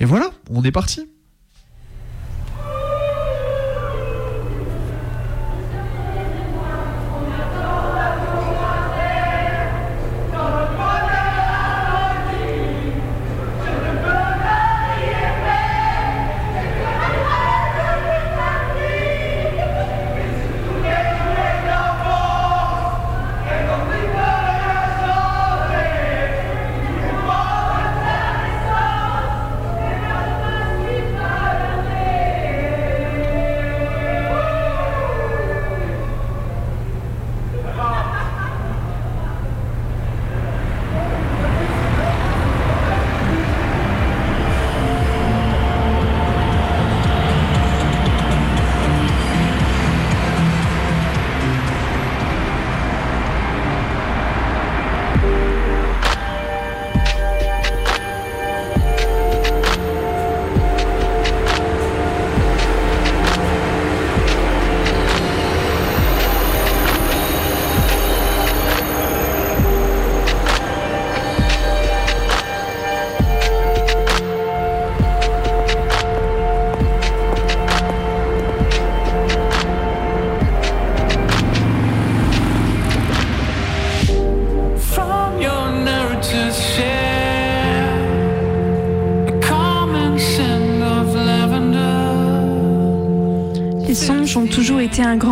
[0.00, 1.06] Et voilà, on est parti.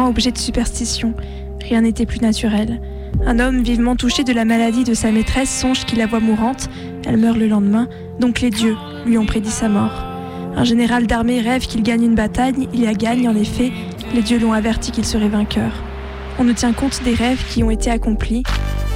[0.09, 1.15] Objet de superstition.
[1.63, 2.81] Rien n'était plus naturel.
[3.27, 6.69] Un homme vivement touché de la maladie de sa maîtresse songe qu'il la voit mourante.
[7.07, 7.89] Elle meurt le lendemain,
[8.21, 10.05] donc les dieux lui ont prédit sa mort.
[10.57, 13.71] Un général d'armée rêve qu'il gagne une bataille, il la gagne en effet,
[14.15, 15.73] les dieux l'ont averti qu'il serait vainqueur.
[16.39, 18.43] On ne tient compte des rêves qui ont été accomplis,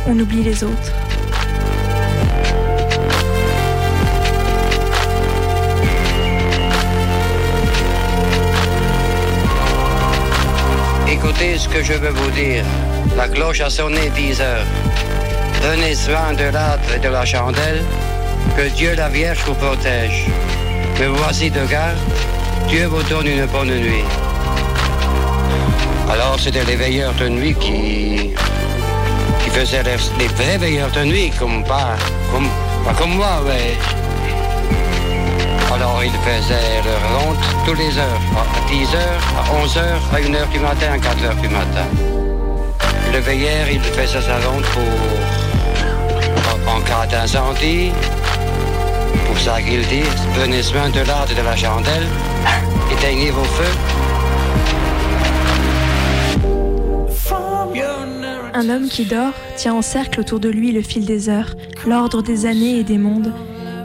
[0.06, 0.92] on oublie les autres.
[11.72, 12.64] Que je veux vous dire.
[13.16, 14.66] La cloche a sonné 10 heures.
[15.60, 17.82] Prenez soin de l'âtre et de la chandelle.
[18.56, 20.26] Que Dieu la Vierge vous protège.
[21.00, 21.96] Me voici de garde.
[22.68, 24.04] Dieu vous donne une bonne nuit.
[26.10, 28.34] Alors c'était les veilleurs de nuit qui,
[29.42, 31.96] qui faisaient les, vrais veilleurs de nuit, comme pas
[32.30, 32.48] comme,
[32.84, 33.78] pas comme moi, mais.
[36.04, 38.98] Ils faisaient leur ronde tous les heures, à 10h,
[39.38, 39.80] à 11h,
[40.12, 41.86] à 1h du matin, à 4h du matin.
[43.12, 44.82] Le veilleur, il faisait sa ronde pour,
[46.74, 47.92] en, cas d'incendie,
[49.26, 50.02] pour ça qu'il dit,
[50.34, 52.08] venez soin de l'art et de la chandelle,
[52.90, 53.76] éteignez vos feux.
[58.54, 61.54] Un homme qui dort tient en cercle autour de lui le fil des heures,
[61.86, 63.32] l'ordre des années et des mondes.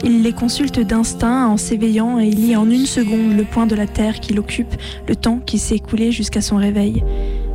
[0.04, 3.76] Il les consulte d'instinct en s'éveillant et il lit en une seconde le point de
[3.76, 4.76] la terre qu'il occupe,
[5.08, 7.04] le temps qui s'est écoulé jusqu'à son réveil.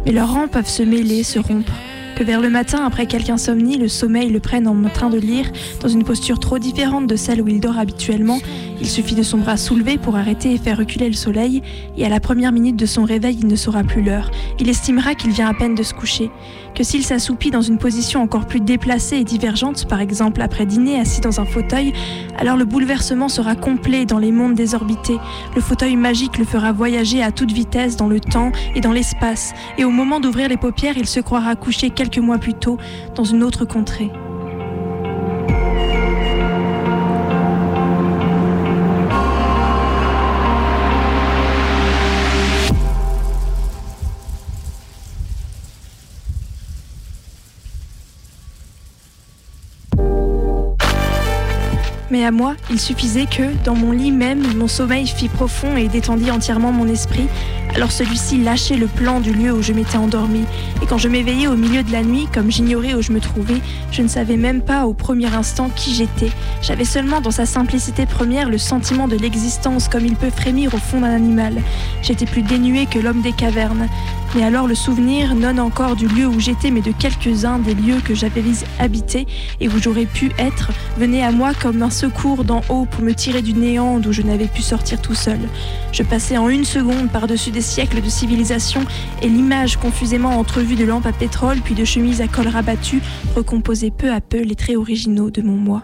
[0.04, 1.72] Mais leurs rangs peuvent se mêler, se rompre.
[2.16, 5.50] Que vers le matin, après quelque insomnie, le sommeil le prenne en train de lire,
[5.80, 8.38] dans une posture trop différente de celle où il dort habituellement,
[8.82, 11.62] il suffit de son bras soulevé pour arrêter et faire reculer le soleil,
[11.96, 14.28] et à la première minute de son réveil, il ne saura plus l'heure.
[14.58, 16.32] Il estimera qu'il vient à peine de se coucher.
[16.74, 20.98] Que s'il s'assoupit dans une position encore plus déplacée et divergente, par exemple après dîner
[20.98, 21.92] assis dans un fauteuil,
[22.36, 25.18] alors le bouleversement sera complet dans les mondes désorbités.
[25.54, 29.52] Le fauteuil magique le fera voyager à toute vitesse dans le temps et dans l'espace,
[29.78, 32.78] et au moment d'ouvrir les paupières, il se croira couché quelques mois plus tôt
[33.14, 34.10] dans une autre contrée.
[52.22, 56.30] À moi, il suffisait que, dans mon lit même, mon sommeil fit profond et détendit
[56.30, 57.26] entièrement mon esprit,
[57.74, 60.44] alors celui-ci lâchait le plan du lieu où je m'étais endormi.
[60.82, 63.60] Et quand je m'éveillais au milieu de la nuit, comme j'ignorais où je me trouvais,
[63.90, 66.30] je ne savais même pas au premier instant qui j'étais.
[66.62, 70.78] J'avais seulement dans sa simplicité première le sentiment de l'existence comme il peut frémir au
[70.78, 71.60] fond d'un animal.
[72.02, 73.88] J'étais plus dénué que l'homme des cavernes.
[74.34, 78.00] Mais alors le souvenir, non encore du lieu où j'étais, mais de quelques-uns des lieux
[78.02, 78.42] que j'avais
[78.78, 79.26] habité
[79.60, 83.12] et où j'aurais pu être, venait à moi comme un secours d'en haut pour me
[83.12, 85.38] tirer du néant d'où je n'avais pu sortir tout seul.
[85.92, 88.80] Je passais en une seconde par-dessus des siècles de civilisation
[89.20, 93.02] et l'image confusément entrevue de lampes à pétrole puis de chemises à col rabattu
[93.36, 95.82] recomposait peu à peu les traits originaux de mon moi.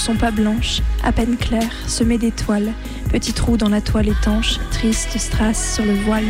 [0.00, 2.72] Sont pas blanches, à peine claires, semées d'étoiles,
[3.12, 6.24] petits trous dans la toile étanche, tristes strass sur le voile.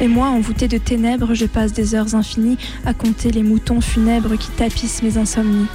[0.00, 4.36] Et moi, envoûté de ténèbres, je passe des heures infinies à compter les moutons funèbres
[4.36, 5.66] qui tapissent mes insomnies.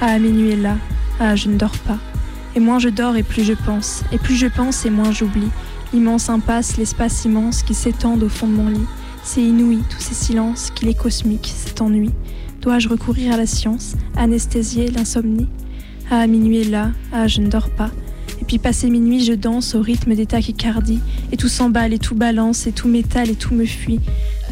[0.00, 0.76] Ah, minuit est là,
[1.20, 1.98] ah, je ne dors pas.
[2.56, 5.50] Et moins je dors et plus je pense, et plus je pense et moins j'oublie.
[5.92, 8.86] L'immense impasse, l'espace immense qui s'étend au fond de mon lit.
[9.22, 12.10] C'est inouï, tous ces silences, qu'il est cosmique, cet ennui.
[12.62, 15.48] Dois-je recourir à la science, anesthésier l'insomnie?
[16.10, 17.90] Ah, minuit est là, ah, je ne dors pas.
[18.40, 21.00] Et puis passé minuit, je danse au rythme des tachycardies,
[21.32, 24.00] et tout s'emballe et tout balance, et tout métal et tout me fuit.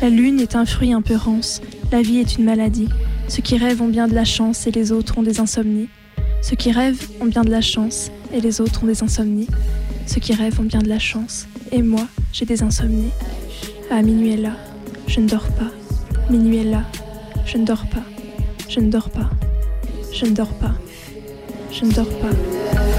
[0.02, 2.88] La lune est un fruit un peu rance, la vie est une maladie.
[3.28, 5.88] Ceux qui rêvent ont bien de la chance et les autres ont des insomnies.
[6.42, 9.48] Ceux qui rêvent ont bien de la chance et les autres ont des insomnies.
[10.06, 13.10] Ceux qui rêvent ont bien de la chance et moi, j'ai des insomnies.
[13.90, 14.52] Ah, minuit est là,
[15.08, 15.70] je ne dors pas.
[16.30, 16.84] Minuit est là,
[17.46, 18.04] je ne dors pas.
[18.68, 19.30] Je ne dors pas.
[20.12, 20.74] Je ne dors pas.
[21.78, 22.95] Je ne dors pas.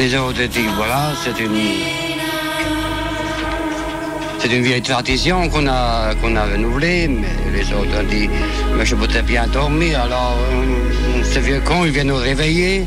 [0.00, 1.60] Les autres disent, voilà, c'est une...
[4.38, 8.30] C'est une vieille tradition qu'on a, a renouvelée, mais les autres ont dit,
[8.74, 12.86] mais je voudrais bien dormir, alors euh, ce vieux con, il vient nous réveiller.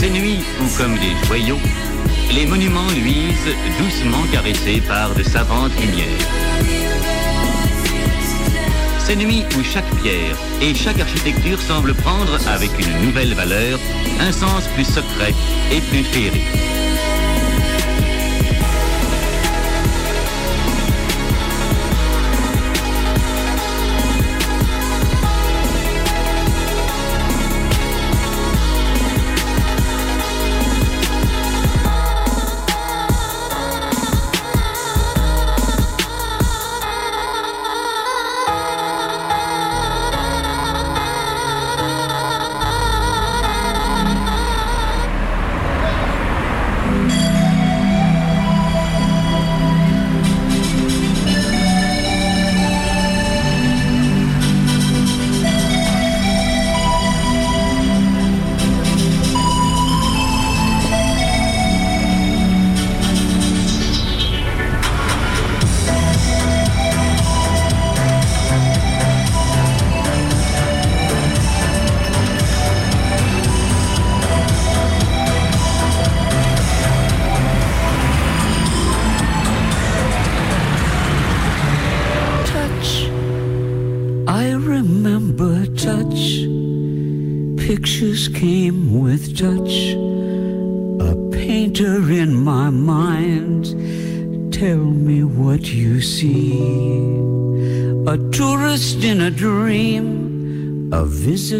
[0.00, 1.60] Ces nuits où, comme des joyaux,
[2.32, 6.28] les monuments luisent, doucement caressés par de savantes lumières.
[8.98, 13.78] Ces nuits où chaque pierre et chaque architecture semble prendre, avec une nouvelle valeur,
[14.20, 15.34] un sens plus secret
[15.72, 16.77] et plus féerique.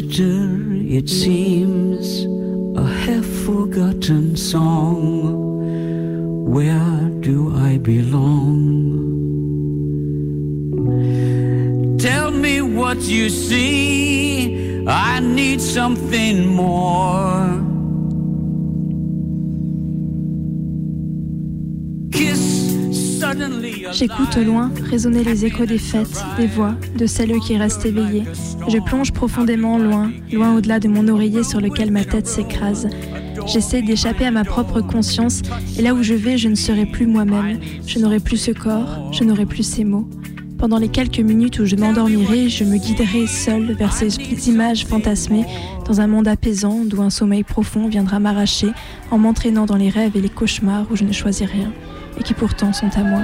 [0.00, 0.48] Visitor,
[0.98, 2.24] it seems.
[2.76, 5.02] A half forgotten song.
[6.52, 8.36] Where do I belong?
[11.98, 14.86] Tell me what you see.
[14.86, 17.57] I need something more.
[23.92, 28.24] J'écoute au loin résonner les échos des fêtes, des voix, de celles qui restent éveillées.
[28.68, 32.88] Je plonge profondément loin, loin au-delà de mon oreiller sur lequel ma tête s'écrase.
[33.46, 35.42] J'essaie d'échapper à ma propre conscience,
[35.78, 37.58] et là où je vais, je ne serai plus moi-même.
[37.86, 40.08] Je n'aurai plus ce corps, je n'aurai plus ces mots.
[40.58, 44.18] Pendant les quelques minutes où je m'endormirai, je me guiderai seule vers ces
[44.48, 45.44] images fantasmées
[45.86, 48.70] dans un monde apaisant d'où un sommeil profond viendra m'arracher
[49.12, 51.72] en m'entraînant dans les rêves et les cauchemars où je ne choisis rien
[52.18, 53.22] et qui pourtant sont à moi.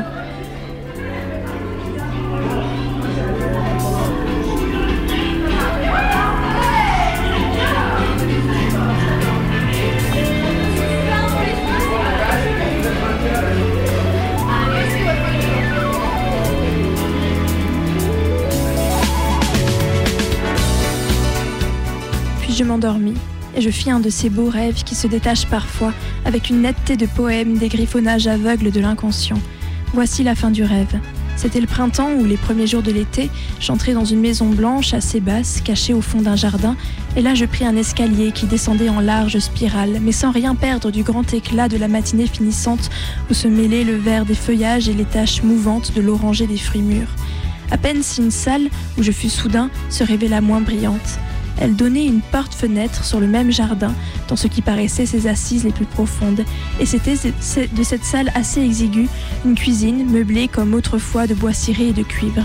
[23.56, 25.92] Et je fis un de ces beaux rêves qui se détachent parfois
[26.24, 29.38] avec une netteté de poème des griffonnages aveugles de l'inconscient.
[29.92, 30.98] Voici la fin du rêve.
[31.36, 35.20] C'était le printemps ou les premiers jours de l'été, j'entrai dans une maison blanche assez
[35.20, 36.76] basse, cachée au fond d'un jardin,
[37.16, 40.90] et là je pris un escalier qui descendait en large spirale, mais sans rien perdre
[40.90, 42.90] du grand éclat de la matinée finissante
[43.30, 46.82] où se mêlaient le vert des feuillages et les taches mouvantes de l'oranger des fruits
[46.82, 47.14] mûrs.
[47.70, 48.68] À peine si une salle,
[48.98, 51.18] où je fus soudain, se révéla moins brillante.
[51.60, 53.94] Elle donnait une porte-fenêtre sur le même jardin,
[54.28, 56.44] dans ce qui paraissait ses assises les plus profondes,
[56.80, 59.08] et c'était de cette salle assez exiguë
[59.44, 62.44] une cuisine meublée comme autrefois de bois ciré et de cuivre.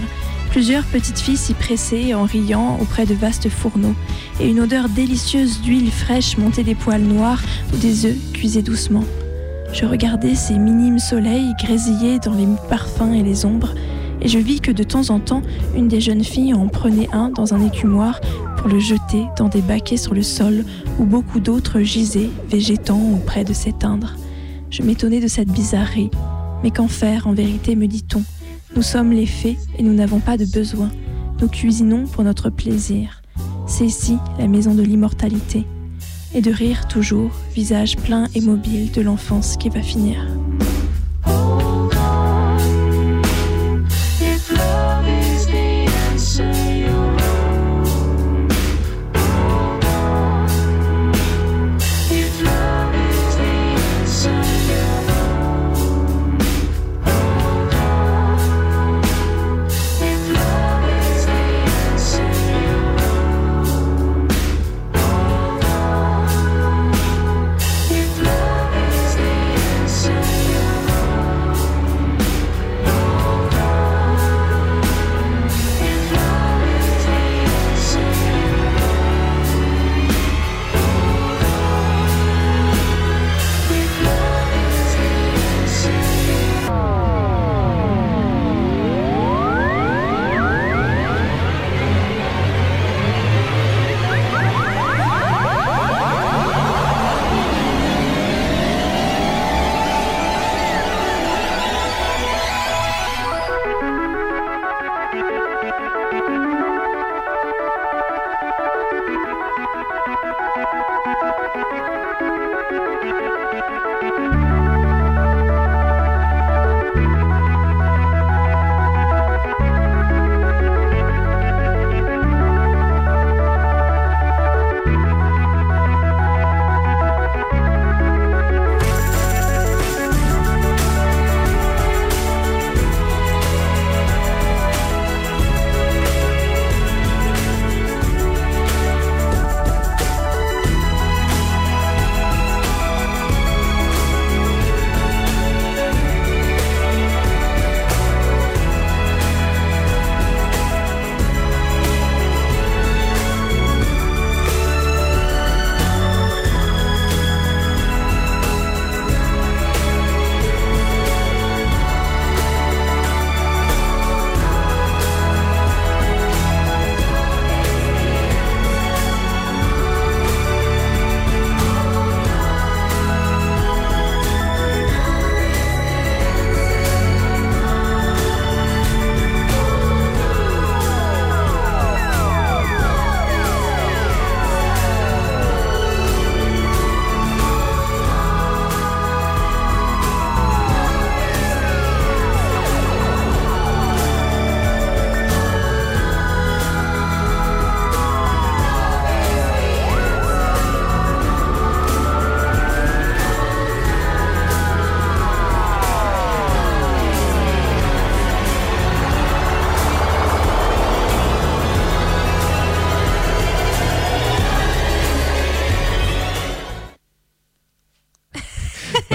[0.51, 3.95] Plusieurs petites filles s'y pressaient en riant auprès de vastes fourneaux,
[4.39, 7.41] et une odeur délicieuse d'huile fraîche montait des poils noirs
[7.74, 9.03] où des œufs cuisaient doucement.
[9.74, 13.76] Je regardais ces minimes soleils grésiller dans les parfums et les ombres,
[14.22, 15.43] et je vis que de temps en temps,
[15.76, 18.20] une des jeunes filles en prenait un dans un écumoire
[18.60, 20.66] pour le jeter dans des baquets sur le sol
[20.99, 24.16] où beaucoup d'autres gisaient, végétant ou près de s'éteindre.
[24.70, 26.12] Je m'étonnais de cette bizarrerie.
[26.62, 28.22] Mais qu'en faire, en vérité, me dit-on?
[28.76, 30.89] Nous sommes les fées et nous n'avons pas de besoin.
[31.39, 33.22] Nous cuisinons pour notre plaisir.
[33.66, 35.66] C'est ici la maison de l'immortalité.
[36.36, 40.18] Et de rire toujours, visage plein et mobile de l'enfance qui va finir.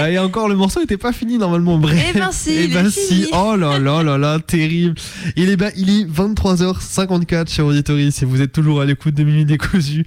[0.09, 1.77] Et encore, le morceau n'était pas fini normalement.
[1.77, 2.11] Bref.
[2.13, 3.13] Eh ben si, Eh il ben est si.
[3.23, 3.27] fini.
[3.33, 4.95] Oh là là là là, terrible.
[5.35, 8.11] Il est, bah, il est 23h54 chez Auditory.
[8.11, 10.05] Si vous êtes toujours à l'écoute de Minuit Décousu,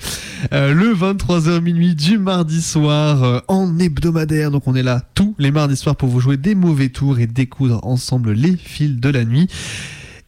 [0.52, 4.50] euh, le 23h minuit du mardi soir euh, en hebdomadaire.
[4.50, 7.26] Donc on est là tous les mardis soirs pour vous jouer des mauvais tours et
[7.26, 9.48] découdre ensemble les fils de la nuit.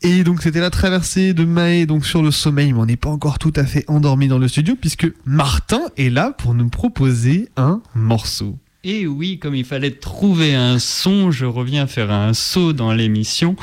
[0.03, 3.11] Et donc c'était la traversée de Maë donc sur le sommeil, mais on n'est pas
[3.11, 7.51] encore tout à fait endormi dans le studio puisque Martin est là pour nous proposer
[7.59, 8.57] un morceau.
[8.83, 13.55] Et oui, comme il fallait trouver un son, je reviens faire un saut dans l'émission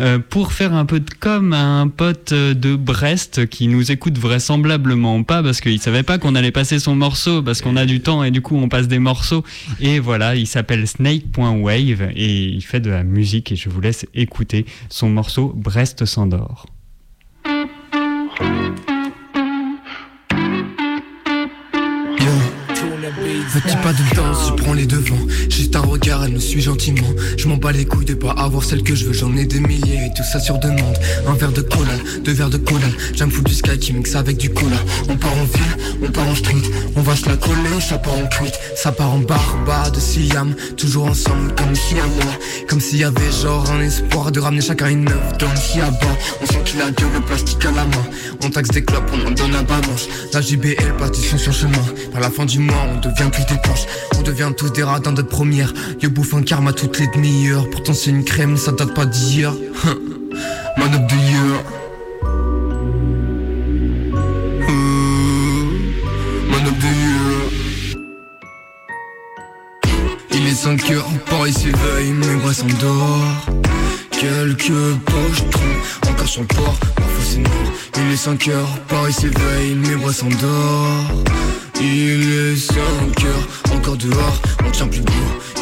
[0.00, 4.16] euh, pour faire un peu de com à un pote de Brest qui nous écoute
[4.16, 8.00] vraisemblablement pas parce qu'il savait pas qu'on allait passer son morceau parce qu'on a du
[8.00, 9.44] temps et du coup on passe des morceaux.
[9.80, 14.06] Et voilà, il s'appelle Snake.wave et il fait de la musique et je vous laisse
[14.14, 16.64] écouter son morceau Brest s'endort.
[23.52, 25.26] Petit pas de danse, je prends les devants.
[25.48, 27.06] Juste un regard, elle me suit gentiment.
[27.36, 29.60] Je m'en bats les couilles de pas avoir celle que je veux, j'en ai des
[29.60, 30.96] milliers et tout ça sur demande.
[31.26, 31.92] Un verre de cola,
[32.24, 32.86] deux verres de cola.
[33.14, 34.76] J'aime foutre du sky qui mixe avec du cola.
[35.08, 36.62] On part en ville, on part en street.
[36.96, 38.58] On va se la coller, ça part en tweet.
[38.76, 40.54] Ça part en barba de Siam.
[40.76, 42.32] Toujours ensemble comme si à moi.
[42.68, 46.16] Comme s'il y avait genre un espoir de ramener chacun une œuvre dans le bas
[46.42, 48.04] On sent qu'il a gueule le plastique à la main.
[48.42, 50.08] On taxe des clopes, on en donne à balance.
[50.32, 51.84] La JBL passe du son sur chemin.
[52.12, 53.30] Par la fin du mois, on devient
[54.16, 55.72] On devient tous des radins de première.
[56.00, 57.68] Yo bouffe un karma toutes les demi-heures.
[57.70, 59.52] Pourtant c'est une crème, ça date pas d'hier.
[60.76, 61.62] Man of the year.
[70.36, 73.46] Il est 5 heures, Paris s'éveille, mes bras s'endort.
[74.10, 77.52] Quelques pochetrons, encore sur le port, parfois c'est noir.
[77.96, 81.24] Il est 5 heures, Paris s'éveille, mes bras s'endort.
[81.80, 82.74] Il est 5
[83.96, 85.12] dehors, on tient plus debout.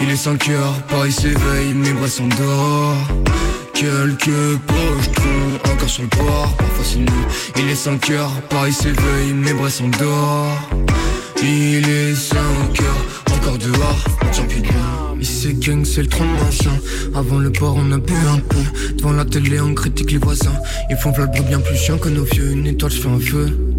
[0.00, 2.96] Il est 5 heures, Paris s'éveille, mes bras s'endort.
[3.74, 7.08] Quelques pochetrons, encore sur le port, parfois c'est nul.
[7.56, 10.70] Il est 5 heures, Paris s'éveille, mes bras s'endort.
[11.42, 14.72] Il est 5 heures, encore dehors, on tient plus debout.
[15.20, 16.76] Ici gang, c'est le trône machin.
[17.14, 18.94] Avant le port, on a bu un peu.
[18.96, 20.58] Devant la télé, on critique les voisins.
[20.90, 22.50] Ils font v'là bien plus chiant que nos vieux.
[22.50, 23.71] Une étoile, je fais un feu.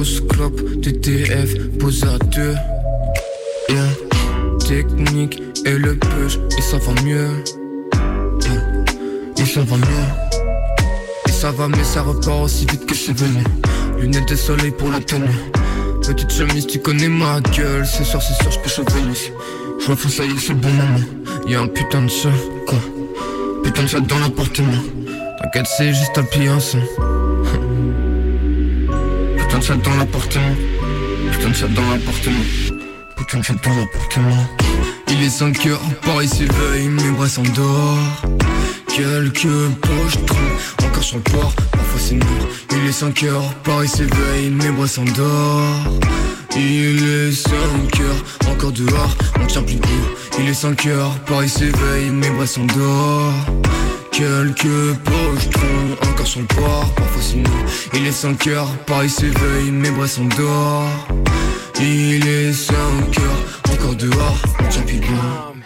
[0.00, 2.54] Pause clope, TTF, pose à deux.
[3.68, 3.84] Yeah.
[4.66, 7.28] Technique et le push, et ça va mieux.
[8.40, 8.84] Yeah.
[9.36, 11.28] Et ça va mieux.
[11.28, 13.44] Et ça va, mais ça repart aussi vite que suis venu.
[13.98, 15.26] Lunettes de soleil pour la tenue.
[16.00, 17.84] Petite chemise, tu connais ma gueule.
[17.84, 19.30] C'est sûr, c'est sûr, je peux choper Vénus.
[19.80, 21.04] Je fous ça y est, c'est le bon moment.
[21.46, 22.30] Y'a un putain de chat,
[22.66, 22.78] quoi.
[23.62, 24.82] Putain de chat dans l'appartement.
[25.42, 26.78] T'inquiète, c'est juste un son.
[29.60, 30.56] Putain de chat dans l'appartement.
[31.32, 32.44] Putain de chat dans l'appartement.
[33.14, 34.46] Putain de chat dans l'appartement.
[35.10, 38.22] Il est 5 heures, Paris s'éveille, mes bras s'endort.
[38.88, 41.52] Quelques poches trop, encore sur le parfois
[41.98, 42.46] c'est noir.
[42.72, 45.98] Il est 5 heures, Paris s'éveille, mes bras s'endort.
[46.56, 47.50] Il est 5
[48.00, 49.88] heures, encore dehors, on tient plus debout.
[50.38, 53.34] Il est 5 heures, Paris s'éveille, mes bras s'endort.
[54.20, 57.98] Quelques poches trop, encore sur le port, parfois c'est.
[57.98, 61.08] Il est 5 heures, Paris s'éveille, mes bras s'endort.
[61.80, 65.59] Il est 5 heures, encore dehors, on tient plus debout.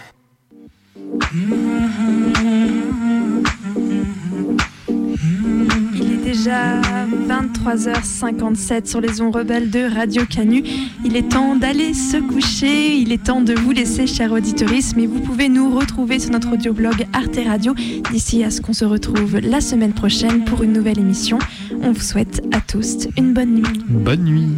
[7.65, 10.63] 23h57 sur les ondes rebelles de Radio Canu.
[11.05, 12.97] Il est temps d'aller se coucher.
[12.97, 14.95] Il est temps de vous laisser, cher auditoris.
[14.97, 17.75] Mais vous pouvez nous retrouver sur notre audioblog Arte Radio
[18.11, 21.39] d'ici à ce qu'on se retrouve la semaine prochaine pour une nouvelle émission.
[21.83, 23.83] On vous souhaite à tous une bonne nuit.
[23.89, 24.49] Bonne nuit.